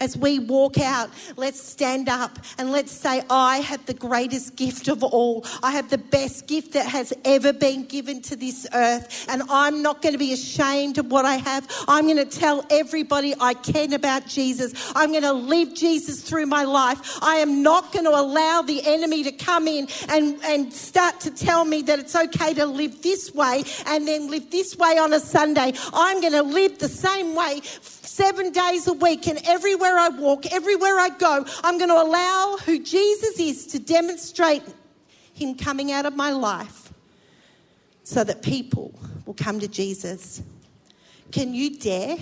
as 0.00 0.16
we 0.16 0.38
walk 0.38 0.78
out, 0.78 1.10
let's 1.36 1.60
stand 1.60 2.08
up 2.08 2.38
and 2.58 2.72
let's 2.72 2.92
say, 2.92 3.22
I 3.30 3.58
have 3.58 3.84
the 3.86 3.94
greatest 3.94 4.56
gift 4.56 4.88
of 4.88 5.02
all. 5.02 5.44
I 5.62 5.72
have 5.72 5.90
the 5.90 5.98
best 5.98 6.46
gift 6.46 6.72
that 6.72 6.86
has 6.86 7.12
ever 7.24 7.52
been 7.52 7.84
given 7.84 8.22
to 8.22 8.36
this 8.36 8.66
earth. 8.72 9.26
And 9.28 9.42
I'm 9.50 9.82
not 9.82 10.02
going 10.02 10.14
to 10.14 10.18
be 10.18 10.32
ashamed 10.32 10.98
of 10.98 11.10
what 11.10 11.24
I 11.24 11.36
have. 11.36 11.68
I'm 11.86 12.04
going 12.04 12.16
to 12.16 12.24
tell 12.24 12.64
everybody 12.70 13.34
I 13.40 13.54
can 13.54 13.92
about 13.92 14.26
Jesus. 14.26 14.92
I'm 14.94 15.10
going 15.10 15.22
to 15.22 15.32
live 15.32 15.74
Jesus 15.74 16.22
through 16.22 16.46
my 16.46 16.64
life. 16.64 17.18
I 17.22 17.36
am 17.36 17.62
not 17.62 17.92
going 17.92 18.06
to 18.06 18.10
allow 18.10 18.62
the 18.62 18.82
enemy 18.86 19.22
to 19.24 19.32
come 19.32 19.68
in 19.68 19.88
and, 20.08 20.38
and 20.44 20.72
start 20.72 21.20
to 21.20 21.30
tell 21.30 21.64
me 21.64 21.82
that 21.82 21.98
it's 21.98 22.16
okay 22.16 22.54
to 22.54 22.66
live 22.66 23.02
this 23.02 23.34
way 23.34 23.64
and 23.86 24.06
then 24.06 24.30
live 24.30 24.50
this 24.50 24.76
way 24.76 24.98
on 24.98 25.12
a 25.12 25.20
Sunday. 25.20 25.72
I'm 25.92 26.20
going 26.20 26.32
to 26.32 26.42
live 26.42 26.78
the 26.78 26.88
same 26.88 27.34
way 27.34 27.60
seven 28.10 28.50
days 28.50 28.88
a 28.88 28.92
week, 28.92 29.28
and 29.28 29.40
everywhere 29.44 29.96
I 29.96 30.08
walk, 30.08 30.52
everywhere 30.52 30.98
I 30.98 31.10
go, 31.10 31.44
I'm 31.62 31.78
going 31.78 31.90
to 31.90 32.00
allow 32.00 32.58
who 32.64 32.82
Jesus 32.82 33.38
is 33.38 33.66
to 33.68 33.78
demonstrate 33.78 34.64
Him 35.32 35.54
coming 35.54 35.92
out 35.92 36.06
of 36.06 36.16
my 36.16 36.30
life 36.30 36.92
so 38.02 38.24
that 38.24 38.42
people 38.42 38.92
will 39.26 39.34
come 39.34 39.60
to 39.60 39.68
Jesus. 39.68 40.42
Can 41.30 41.54
you 41.54 41.78
dare 41.78 42.16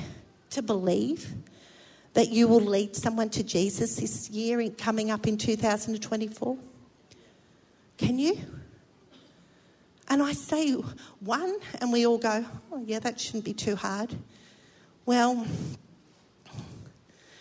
to 0.51 0.63
believe 0.63 1.33
that 2.13 2.29
you 2.29 2.49
will 2.49 2.61
lead 2.61 2.95
someone 2.95 3.31
to 3.31 3.43
Jesus 3.43 3.97
this 3.97 4.29
year, 4.29 4.69
coming 4.71 5.11
up 5.11 5.27
in 5.27 5.39
2024? 5.39 6.59
Can 7.97 8.19
you? 8.19 8.39
And 10.09 10.23
I 10.23 10.33
say 10.33 10.73
one, 10.73 11.57
and 11.81 11.93
we 11.93 12.07
all 12.07 12.19
go, 12.19 12.45
oh, 12.73 12.83
yeah, 12.87 12.99
that 12.99 13.19
shouldn't 13.19 13.45
be 13.45 13.55
too 13.55 13.77
hard. 13.77 14.15
Well, 15.09 15.47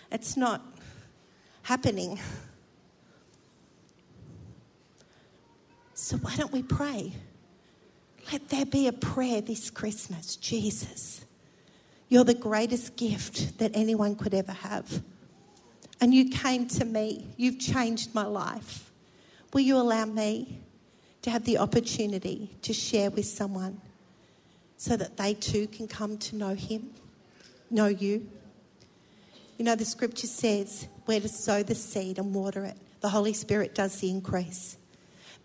it's 0.10 0.38
not 0.38 0.62
happening. 1.64 2.18
So 5.94 6.16
why 6.16 6.38
don't 6.38 6.54
we 6.54 6.64
pray? 6.64 7.12
Let 8.32 8.48
there 8.48 8.66
be 8.66 8.88
a 8.88 8.94
prayer 8.94 9.42
this 9.42 9.70
Christmas. 9.70 10.38
Jesus, 10.38 11.26
you're 12.08 12.24
the 12.24 12.34
greatest 12.34 12.96
gift 12.96 13.58
that 13.58 13.72
anyone 13.74 14.16
could 14.16 14.34
ever 14.34 14.54
have. 14.54 15.04
And 16.00 16.14
you 16.14 16.30
came 16.30 16.70
to 16.70 16.86
me. 16.86 17.28
You've 17.36 17.60
changed 17.60 18.16
my 18.16 18.26
life. 18.26 18.90
Will 19.52 19.60
you 19.60 19.76
allow 19.76 20.06
me 20.06 20.62
to 21.22 21.30
have 21.30 21.44
the 21.44 21.58
opportunity 21.58 22.56
to 22.62 22.72
share 22.72 23.10
with 23.10 23.26
someone 23.26 23.82
so 24.78 24.96
that 24.96 25.18
they 25.18 25.34
too 25.34 25.68
can 25.68 25.90
come 25.90 26.18
to 26.20 26.38
know 26.38 26.56
Him? 26.56 26.94
Know 27.70 27.88
you. 27.88 28.30
You 29.58 29.66
know, 29.66 29.76
the 29.76 29.86
scripture 29.86 30.28
says 30.28 30.88
where 31.06 31.20
to 31.20 31.28
sow 31.28 31.64
the 31.64 31.76
seed 31.76 32.20
and 32.20 32.34
water 32.34 32.64
it. 32.66 32.78
The 33.02 33.10
Holy 33.10 33.34
Spirit 33.34 33.76
does 33.76 34.00
the 34.00 34.10
increase. 34.10 34.78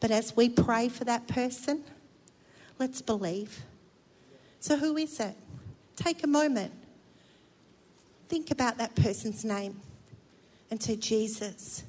But 0.01 0.11
as 0.11 0.37
we 0.37 0.49
pray 0.49 0.89
for 0.89 1.05
that 1.05 1.29
person, 1.29 1.85
let's 2.79 3.01
believe. 3.01 3.63
So, 4.61 4.77
who 4.77 4.97
is 4.97 5.21
it? 5.21 5.37
Take 5.97 6.25
a 6.25 6.27
moment. 6.27 6.73
Think 8.29 8.51
about 8.51 8.79
that 8.79 8.95
person's 8.95 9.45
name 9.45 9.81
and 10.71 10.83
say, 10.83 10.97
Jesus, 10.97 11.85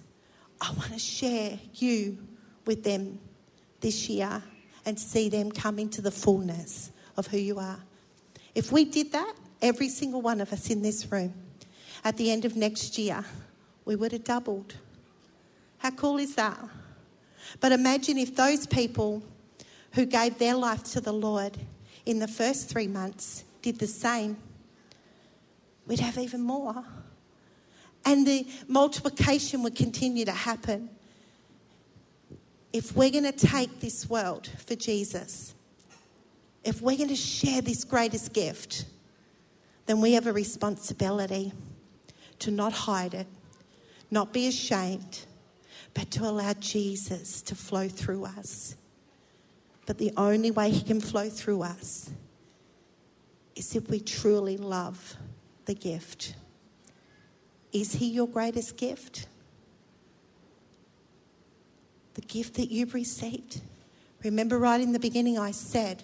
I 0.60 0.72
want 0.74 0.91
to 0.93 1.00
share 1.00 1.58
you 1.76 2.17
with 2.65 2.84
them 2.84 3.19
this 3.80 4.10
year 4.10 4.43
and 4.86 5.00
see 5.00 5.30
them 5.30 5.52
come 5.52 5.80
into 5.80 6.02
the 6.02 6.12
fullness 6.12 6.91
of 7.17 7.28
who 7.28 7.38
you 7.38 7.60
are. 7.60 7.80
If 8.56 8.72
we 8.72 8.86
did 8.86 9.12
that, 9.13 9.34
every 9.63 9.88
single 9.88 10.21
one 10.21 10.41
of 10.41 10.52
us 10.54 10.69
in 10.69 10.82
this 10.82 11.10
room, 11.12 11.34
at 12.04 12.17
the 12.17 12.30
end 12.30 12.43
of 12.43 12.56
next 12.56 12.97
year, 12.97 13.23
we 13.86 13.95
would 13.95 14.12
have 14.12 14.26
doubled. 14.26 14.76
How 15.78 15.91
cool 15.91 16.17
is 16.17 16.36
that? 16.36 16.58
But 17.60 17.71
imagine 17.71 18.17
if 18.17 18.36
those 18.36 18.67
people 18.67 19.23
who 19.93 20.06
gave 20.06 20.38
their 20.38 20.56
life 20.56 20.84
to 20.84 21.02
the 21.02 21.13
Lord 21.13 21.58
in 22.06 22.19
the 22.19 22.28
first 22.28 22.69
three 22.69 22.88
months 22.88 23.45
did 23.62 23.80
the 23.80 23.88
same, 23.88 24.38
we'd 25.88 25.99
have 25.99 26.17
even 26.17 26.41
more. 26.41 26.84
And 28.06 28.28
the 28.28 28.45
multiplication 28.67 29.63
would 29.63 29.76
continue 29.76 30.26
to 30.26 30.32
happen. 30.32 30.89
If 32.73 32.95
we're 32.95 33.12
going 33.12 33.23
to 33.23 33.32
take 33.32 33.80
this 33.80 34.10
world 34.10 34.49
for 34.65 34.76
Jesus, 34.76 35.54
if 36.65 36.82
we're 36.82 36.97
going 36.97 37.10
to 37.10 37.15
share 37.15 37.62
this 37.62 37.86
greatest 37.86 38.34
gift, 38.34 38.86
then 39.86 40.02
we 40.02 40.13
have 40.13 40.28
a 40.28 40.34
responsibility 40.34 41.52
to 42.39 42.52
not 42.52 42.74
hide 42.74 43.13
it, 43.13 43.28
not 44.10 44.34
be 44.34 44.48
ashamed, 44.48 45.26
but 45.93 46.10
to 46.12 46.24
allow 46.24 46.54
Jesus 46.54 47.41
to 47.43 47.56
flow 47.56 47.88
through 47.88 48.26
us. 48.26 48.76
But 49.86 49.98
the 49.98 50.13
only 50.15 50.52
way 50.52 50.69
He 50.69 50.82
can 50.82 51.02
flow 51.02 51.30
through 51.30 51.63
us 51.63 52.10
is 53.56 53.76
if 53.76 53.89
we 53.89 54.00
truly 54.00 54.58
love 54.58 55.17
the 55.65 55.74
gift. 55.74 56.36
Is 57.72 57.93
He 57.93 58.08
your 58.08 58.28
greatest 58.28 58.78
gift? 58.78 59.28
The 62.13 62.22
gift 62.22 62.56
that 62.56 62.72
you've 62.72 62.93
received? 62.93 63.62
Remember, 64.24 64.58
right 64.58 64.80
in 64.80 64.93
the 64.93 65.00
beginning, 65.00 65.38
I 65.38 65.52
said, 65.52 66.04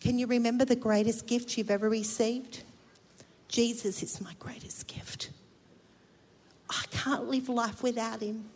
Can 0.00 0.18
you 0.18 0.26
remember 0.26 0.64
the 0.64 0.76
greatest 0.76 1.26
gift 1.26 1.58
you've 1.58 1.70
ever 1.70 1.88
received? 1.88 2.62
Jesus 3.52 4.02
is 4.02 4.18
my 4.18 4.32
greatest 4.38 4.86
gift. 4.86 5.28
I 6.70 6.84
can't 6.90 7.28
live 7.28 7.50
life 7.50 7.82
without 7.82 8.22
him. 8.22 8.46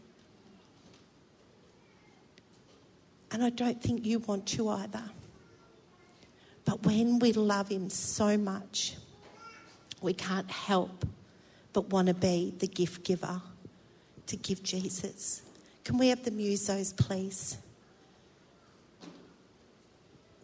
And 3.30 3.44
I 3.44 3.50
don't 3.50 3.80
think 3.80 4.06
you 4.06 4.20
want 4.20 4.46
to 4.46 4.70
either. 4.70 5.02
But 6.64 6.82
when 6.84 7.18
we 7.18 7.34
love 7.34 7.68
him 7.68 7.90
so 7.90 8.38
much, 8.38 8.94
we 10.00 10.14
can't 10.14 10.50
help 10.50 11.06
but 11.74 11.90
want 11.90 12.08
to 12.08 12.14
be 12.14 12.54
the 12.58 12.66
gift 12.66 13.04
giver 13.04 13.42
to 14.28 14.36
give 14.36 14.62
Jesus. 14.62 15.42
Can 15.84 15.98
we 15.98 16.08
have 16.08 16.24
the 16.24 16.30
musos, 16.30 16.96
please? 16.96 17.58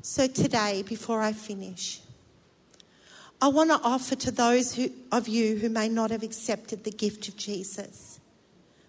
So, 0.02 0.26
today, 0.26 0.82
before 0.82 1.22
I 1.22 1.32
finish, 1.32 2.02
I 3.42 3.48
want 3.48 3.70
to 3.70 3.80
offer 3.82 4.14
to 4.14 4.30
those 4.30 4.72
who, 4.72 4.90
of 5.10 5.26
you 5.26 5.56
who 5.56 5.68
may 5.68 5.88
not 5.88 6.12
have 6.12 6.22
accepted 6.22 6.84
the 6.84 6.92
gift 6.92 7.26
of 7.26 7.36
Jesus 7.36 8.20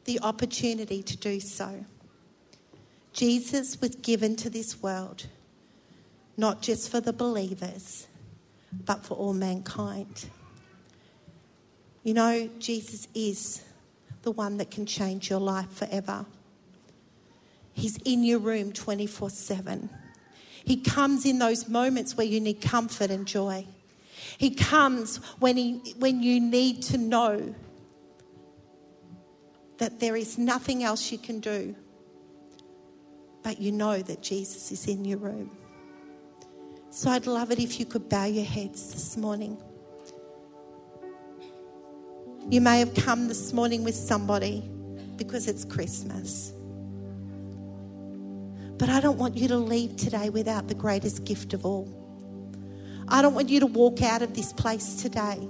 the 0.05 0.19
opportunity 0.19 1.01
to 1.01 1.17
do 1.17 1.39
so. 1.39 1.85
Jesus 3.13 3.81
was 3.81 3.95
given 3.95 4.35
to 4.35 4.51
this 4.51 4.81
world 4.81 5.25
not 6.37 6.61
just 6.61 6.89
for 6.89 6.99
the 6.99 7.13
believers, 7.13 8.07
but 8.85 9.03
for 9.03 9.15
all 9.15 9.33
mankind. 9.33 10.25
You 12.03 12.13
know, 12.13 12.49
Jesus 12.59 13.07
is 13.15 13.63
the 14.21 14.31
one 14.31 14.57
that 14.57 14.69
can 14.69 14.85
change 14.85 15.31
your 15.31 15.39
life 15.39 15.71
forever. 15.71 16.25
He's 17.73 17.97
in 18.05 18.23
your 18.23 18.39
room 18.39 18.71
24 18.71 19.31
7. 19.31 19.89
He 20.63 20.77
comes 20.77 21.25
in 21.25 21.39
those 21.39 21.67
moments 21.67 22.15
where 22.15 22.27
you 22.27 22.39
need 22.39 22.61
comfort 22.61 23.09
and 23.09 23.25
joy. 23.25 23.65
He 24.37 24.51
comes 24.51 25.17
when, 25.39 25.57
he, 25.57 25.93
when 25.97 26.21
you 26.21 26.39
need 26.39 26.83
to 26.83 26.97
know 26.97 27.53
that 29.77 29.99
there 29.99 30.15
is 30.15 30.37
nothing 30.37 30.83
else 30.83 31.11
you 31.11 31.17
can 31.17 31.39
do, 31.39 31.75
but 33.43 33.59
you 33.59 33.71
know 33.71 34.01
that 34.01 34.21
Jesus 34.21 34.71
is 34.71 34.87
in 34.87 35.05
your 35.05 35.17
room. 35.17 35.51
So 36.89 37.09
I'd 37.09 37.27
love 37.27 37.51
it 37.51 37.59
if 37.59 37.79
you 37.79 37.85
could 37.85 38.07
bow 38.07 38.25
your 38.25 38.45
heads 38.45 38.93
this 38.93 39.17
morning. 39.17 39.57
You 42.49 42.61
may 42.61 42.79
have 42.79 42.93
come 42.93 43.27
this 43.27 43.51
morning 43.53 43.83
with 43.83 43.95
somebody 43.95 44.69
because 45.15 45.47
it's 45.47 45.65
Christmas. 45.65 46.53
But 48.77 48.89
I 48.89 48.99
don't 48.99 49.17
want 49.17 49.37
you 49.37 49.47
to 49.47 49.57
leave 49.57 49.95
today 49.95 50.29
without 50.29 50.67
the 50.67 50.75
greatest 50.75 51.23
gift 51.23 51.53
of 51.53 51.65
all. 51.65 52.02
I 53.07 53.21
don't 53.21 53.33
want 53.33 53.49
you 53.49 53.59
to 53.61 53.67
walk 53.67 54.01
out 54.01 54.21
of 54.21 54.33
this 54.33 54.53
place 54.53 55.01
today 55.01 55.47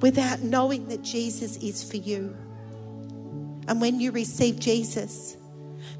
without 0.00 0.40
knowing 0.40 0.88
that 0.88 1.02
Jesus 1.02 1.56
is 1.58 1.88
for 1.88 1.96
you. 1.96 2.36
And 3.68 3.80
when 3.80 4.00
you 4.00 4.12
receive 4.12 4.58
Jesus, 4.58 5.36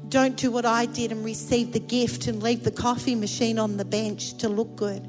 don't 0.09 0.37
do 0.37 0.51
what 0.51 0.65
I 0.65 0.85
did 0.85 1.11
and 1.11 1.23
receive 1.25 1.73
the 1.73 1.79
gift 1.79 2.27
and 2.27 2.41
leave 2.41 2.63
the 2.63 2.71
coffee 2.71 3.15
machine 3.15 3.59
on 3.59 3.77
the 3.77 3.85
bench 3.85 4.37
to 4.37 4.49
look 4.49 4.75
good. 4.75 5.05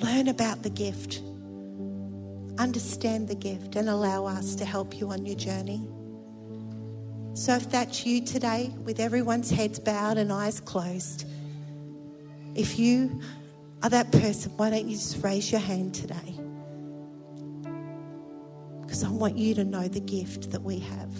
Learn 0.00 0.28
about 0.28 0.62
the 0.62 0.70
gift, 0.70 1.20
understand 2.58 3.28
the 3.28 3.34
gift, 3.34 3.76
and 3.76 3.88
allow 3.88 4.26
us 4.26 4.54
to 4.56 4.64
help 4.64 4.98
you 4.98 5.10
on 5.10 5.26
your 5.26 5.36
journey. 5.36 5.86
So, 7.34 7.54
if 7.54 7.70
that's 7.70 8.04
you 8.04 8.24
today, 8.24 8.72
with 8.84 9.00
everyone's 9.00 9.50
heads 9.50 9.78
bowed 9.78 10.18
and 10.18 10.32
eyes 10.32 10.60
closed, 10.60 11.24
if 12.54 12.78
you 12.78 13.20
are 13.82 13.90
that 13.90 14.12
person, 14.12 14.52
why 14.56 14.70
don't 14.70 14.86
you 14.86 14.96
just 14.96 15.22
raise 15.24 15.50
your 15.50 15.60
hand 15.60 15.94
today? 15.94 16.14
Because 18.82 19.02
I 19.02 19.10
want 19.10 19.36
you 19.36 19.54
to 19.56 19.64
know 19.64 19.88
the 19.88 20.00
gift 20.00 20.52
that 20.52 20.62
we 20.62 20.78
have. 20.78 21.12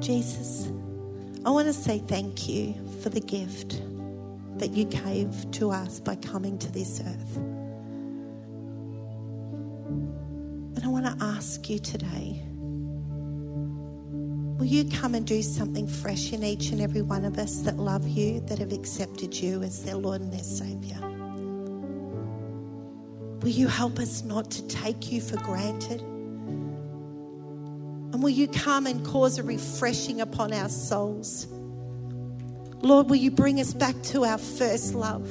Jesus, 0.00 0.70
I 1.44 1.50
want 1.50 1.66
to 1.66 1.72
say 1.72 1.98
thank 1.98 2.48
you 2.48 2.74
for 3.02 3.08
the 3.08 3.20
gift 3.20 3.82
that 4.58 4.70
you 4.70 4.84
gave 4.84 5.50
to 5.52 5.70
us 5.70 6.00
by 6.00 6.16
coming 6.16 6.58
to 6.58 6.72
this 6.72 7.00
earth. 7.00 7.36
And 10.76 10.84
I 10.84 10.88
want 10.88 11.06
to 11.06 11.24
ask 11.24 11.68
you 11.70 11.78
today 11.78 12.42
will 14.58 14.66
you 14.66 14.84
come 14.84 15.14
and 15.14 15.24
do 15.26 15.40
something 15.40 15.86
fresh 15.86 16.32
in 16.32 16.42
each 16.42 16.70
and 16.70 16.80
every 16.80 17.02
one 17.02 17.24
of 17.24 17.38
us 17.38 17.60
that 17.60 17.76
love 17.76 18.08
you, 18.08 18.40
that 18.40 18.58
have 18.58 18.72
accepted 18.72 19.36
you 19.36 19.62
as 19.62 19.84
their 19.84 19.94
Lord 19.94 20.20
and 20.20 20.32
their 20.32 20.42
Savior? 20.42 20.98
Will 23.40 23.50
you 23.50 23.68
help 23.68 24.00
us 24.00 24.24
not 24.24 24.50
to 24.50 24.66
take 24.66 25.12
you 25.12 25.20
for 25.20 25.36
granted? 25.36 26.00
And 28.12 28.22
will 28.22 28.30
you 28.30 28.48
come 28.48 28.86
and 28.86 29.06
cause 29.06 29.38
a 29.38 29.44
refreshing 29.44 30.20
upon 30.20 30.52
our 30.52 30.68
souls? 30.68 31.46
Lord, 32.80 33.10
will 33.10 33.16
you 33.16 33.30
bring 33.30 33.60
us 33.60 33.74
back 33.74 34.00
to 34.04 34.24
our 34.24 34.38
first 34.38 34.94
love? 34.94 35.26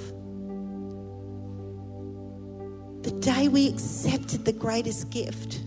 The 3.03 3.11
day 3.21 3.47
we 3.47 3.69
accepted 3.69 4.43
the 4.43 4.51
greatest 4.51 5.09
gift. 5.09 5.61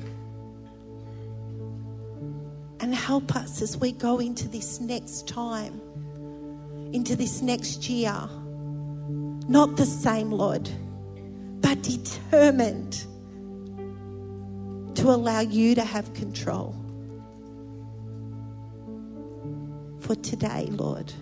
And 2.81 2.95
help 2.95 3.35
us 3.35 3.62
as 3.62 3.77
we 3.77 3.93
go 3.93 4.19
into 4.19 4.49
this 4.49 4.81
next 4.81 5.27
time, 5.27 5.81
into 6.93 7.16
this 7.16 7.40
next 7.40 7.88
year. 7.88 8.29
Not 9.49 9.77
the 9.77 9.87
same, 9.87 10.31
Lord, 10.31 10.69
but 11.61 11.83
determined 11.83 13.05
to 14.97 15.09
allow 15.09 15.40
you 15.40 15.75
to 15.75 15.85
have 15.85 16.12
control. 16.14 16.75
For 20.01 20.14
today, 20.14 20.69
Lord. 20.71 21.12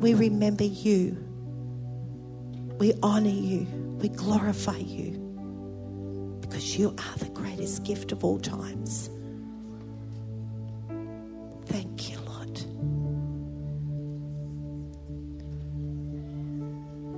We 0.00 0.14
remember 0.14 0.64
you. 0.64 1.16
We 2.78 2.94
honor 3.02 3.28
you. 3.28 3.66
We 4.00 4.08
glorify 4.08 4.76
you 4.76 5.18
because 6.40 6.78
you 6.78 6.90
are 6.90 7.18
the 7.18 7.28
greatest 7.30 7.82
gift 7.82 8.12
of 8.12 8.22
all 8.24 8.38
times. 8.38 9.10
Thank 11.66 12.10
you, 12.10 12.18
Lord. 12.20 12.58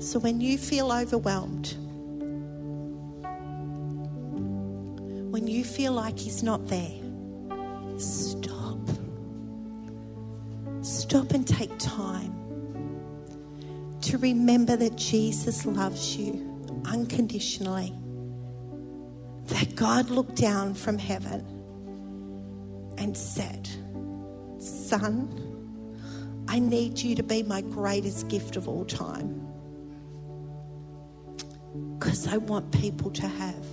So 0.03 0.19
when 0.19 0.41
you 0.41 0.57
feel 0.57 0.91
overwhelmed, 0.91 1.77
when 5.31 5.47
you 5.47 5.65
feel 5.65 5.93
like 5.93 6.19
He's 6.19 6.43
not 6.43 6.67
there, 6.69 6.99
stop. 7.99 8.79
Stop 10.81 11.33
and 11.33 11.47
take 11.47 11.77
time 11.79 12.40
to 14.11 14.19
remember 14.19 14.75
that 14.75 14.97
Jesus 14.97 15.65
loves 15.65 16.17
you 16.17 16.83
unconditionally. 16.85 17.95
That 19.45 19.77
God 19.77 20.11
looked 20.11 20.35
down 20.35 20.75
from 20.75 20.99
heaven 20.99 21.47
and 22.99 23.17
said, 23.17 23.69
Son, 24.59 25.29
I 26.49 26.59
need 26.59 26.99
you 26.99 27.15
to 27.15 27.23
be 27.23 27.45
my 27.45 27.61
greatest 27.61 28.27
gift 28.27 28.57
of 28.57 28.67
all 28.67 28.85
time. 28.85 29.47
Because 31.97 32.27
I 32.27 32.39
want 32.39 32.73
people 32.73 33.13
to 33.13 33.29
have 33.29 33.65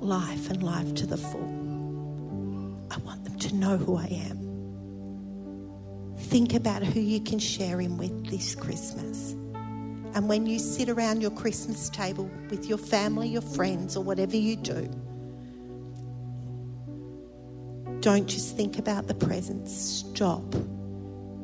life 0.00 0.50
and 0.50 0.60
life 0.60 0.92
to 0.94 1.06
the 1.06 1.16
full. 1.16 2.88
I 2.90 2.96
want 2.98 3.22
them 3.22 3.38
to 3.38 3.54
know 3.54 3.76
who 3.76 3.96
I 3.96 4.06
am. 4.06 4.43
Think 6.24 6.54
about 6.54 6.82
who 6.82 7.00
you 7.00 7.20
can 7.20 7.38
share 7.38 7.80
him 7.80 7.96
with 7.96 8.30
this 8.30 8.54
Christmas. 8.54 9.32
And 10.14 10.28
when 10.28 10.46
you 10.46 10.58
sit 10.58 10.88
around 10.88 11.20
your 11.20 11.30
Christmas 11.30 11.88
table 11.90 12.30
with 12.50 12.66
your 12.66 12.78
family, 12.78 13.28
your 13.28 13.42
friends, 13.42 13.96
or 13.96 14.02
whatever 14.02 14.36
you 14.36 14.56
do, 14.56 14.88
don't 18.00 18.26
just 18.26 18.56
think 18.56 18.78
about 18.78 19.06
the 19.06 19.14
presents. 19.14 19.74
Stop, 19.74 20.54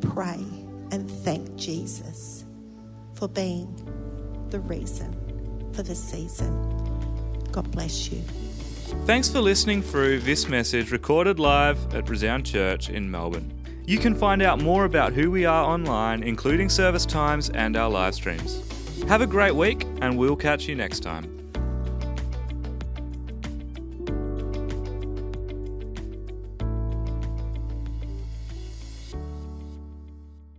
pray, 0.00 0.44
and 0.90 1.10
thank 1.10 1.56
Jesus 1.56 2.44
for 3.14 3.28
being 3.28 3.68
the 4.50 4.60
reason 4.60 5.12
for 5.72 5.82
the 5.82 5.94
season. 5.94 6.52
God 7.52 7.70
bless 7.70 8.10
you. 8.10 8.22
Thanks 9.04 9.28
for 9.28 9.40
listening 9.40 9.82
through 9.82 10.20
this 10.20 10.48
message 10.48 10.90
recorded 10.90 11.38
live 11.38 11.94
at 11.94 12.08
Resound 12.08 12.44
Church 12.44 12.88
in 12.88 13.10
Melbourne. 13.10 13.59
You 13.90 13.98
can 13.98 14.14
find 14.14 14.40
out 14.40 14.62
more 14.62 14.84
about 14.84 15.14
who 15.14 15.32
we 15.32 15.44
are 15.46 15.64
online, 15.64 16.22
including 16.22 16.68
service 16.68 17.04
times 17.04 17.50
and 17.50 17.76
our 17.76 17.90
live 17.90 18.14
streams. 18.14 18.62
Have 19.08 19.20
a 19.20 19.26
great 19.26 19.56
week, 19.56 19.84
and 20.00 20.16
we'll 20.16 20.36
catch 20.36 20.68
you 20.68 20.76
next 20.76 21.00
time. 21.00 21.39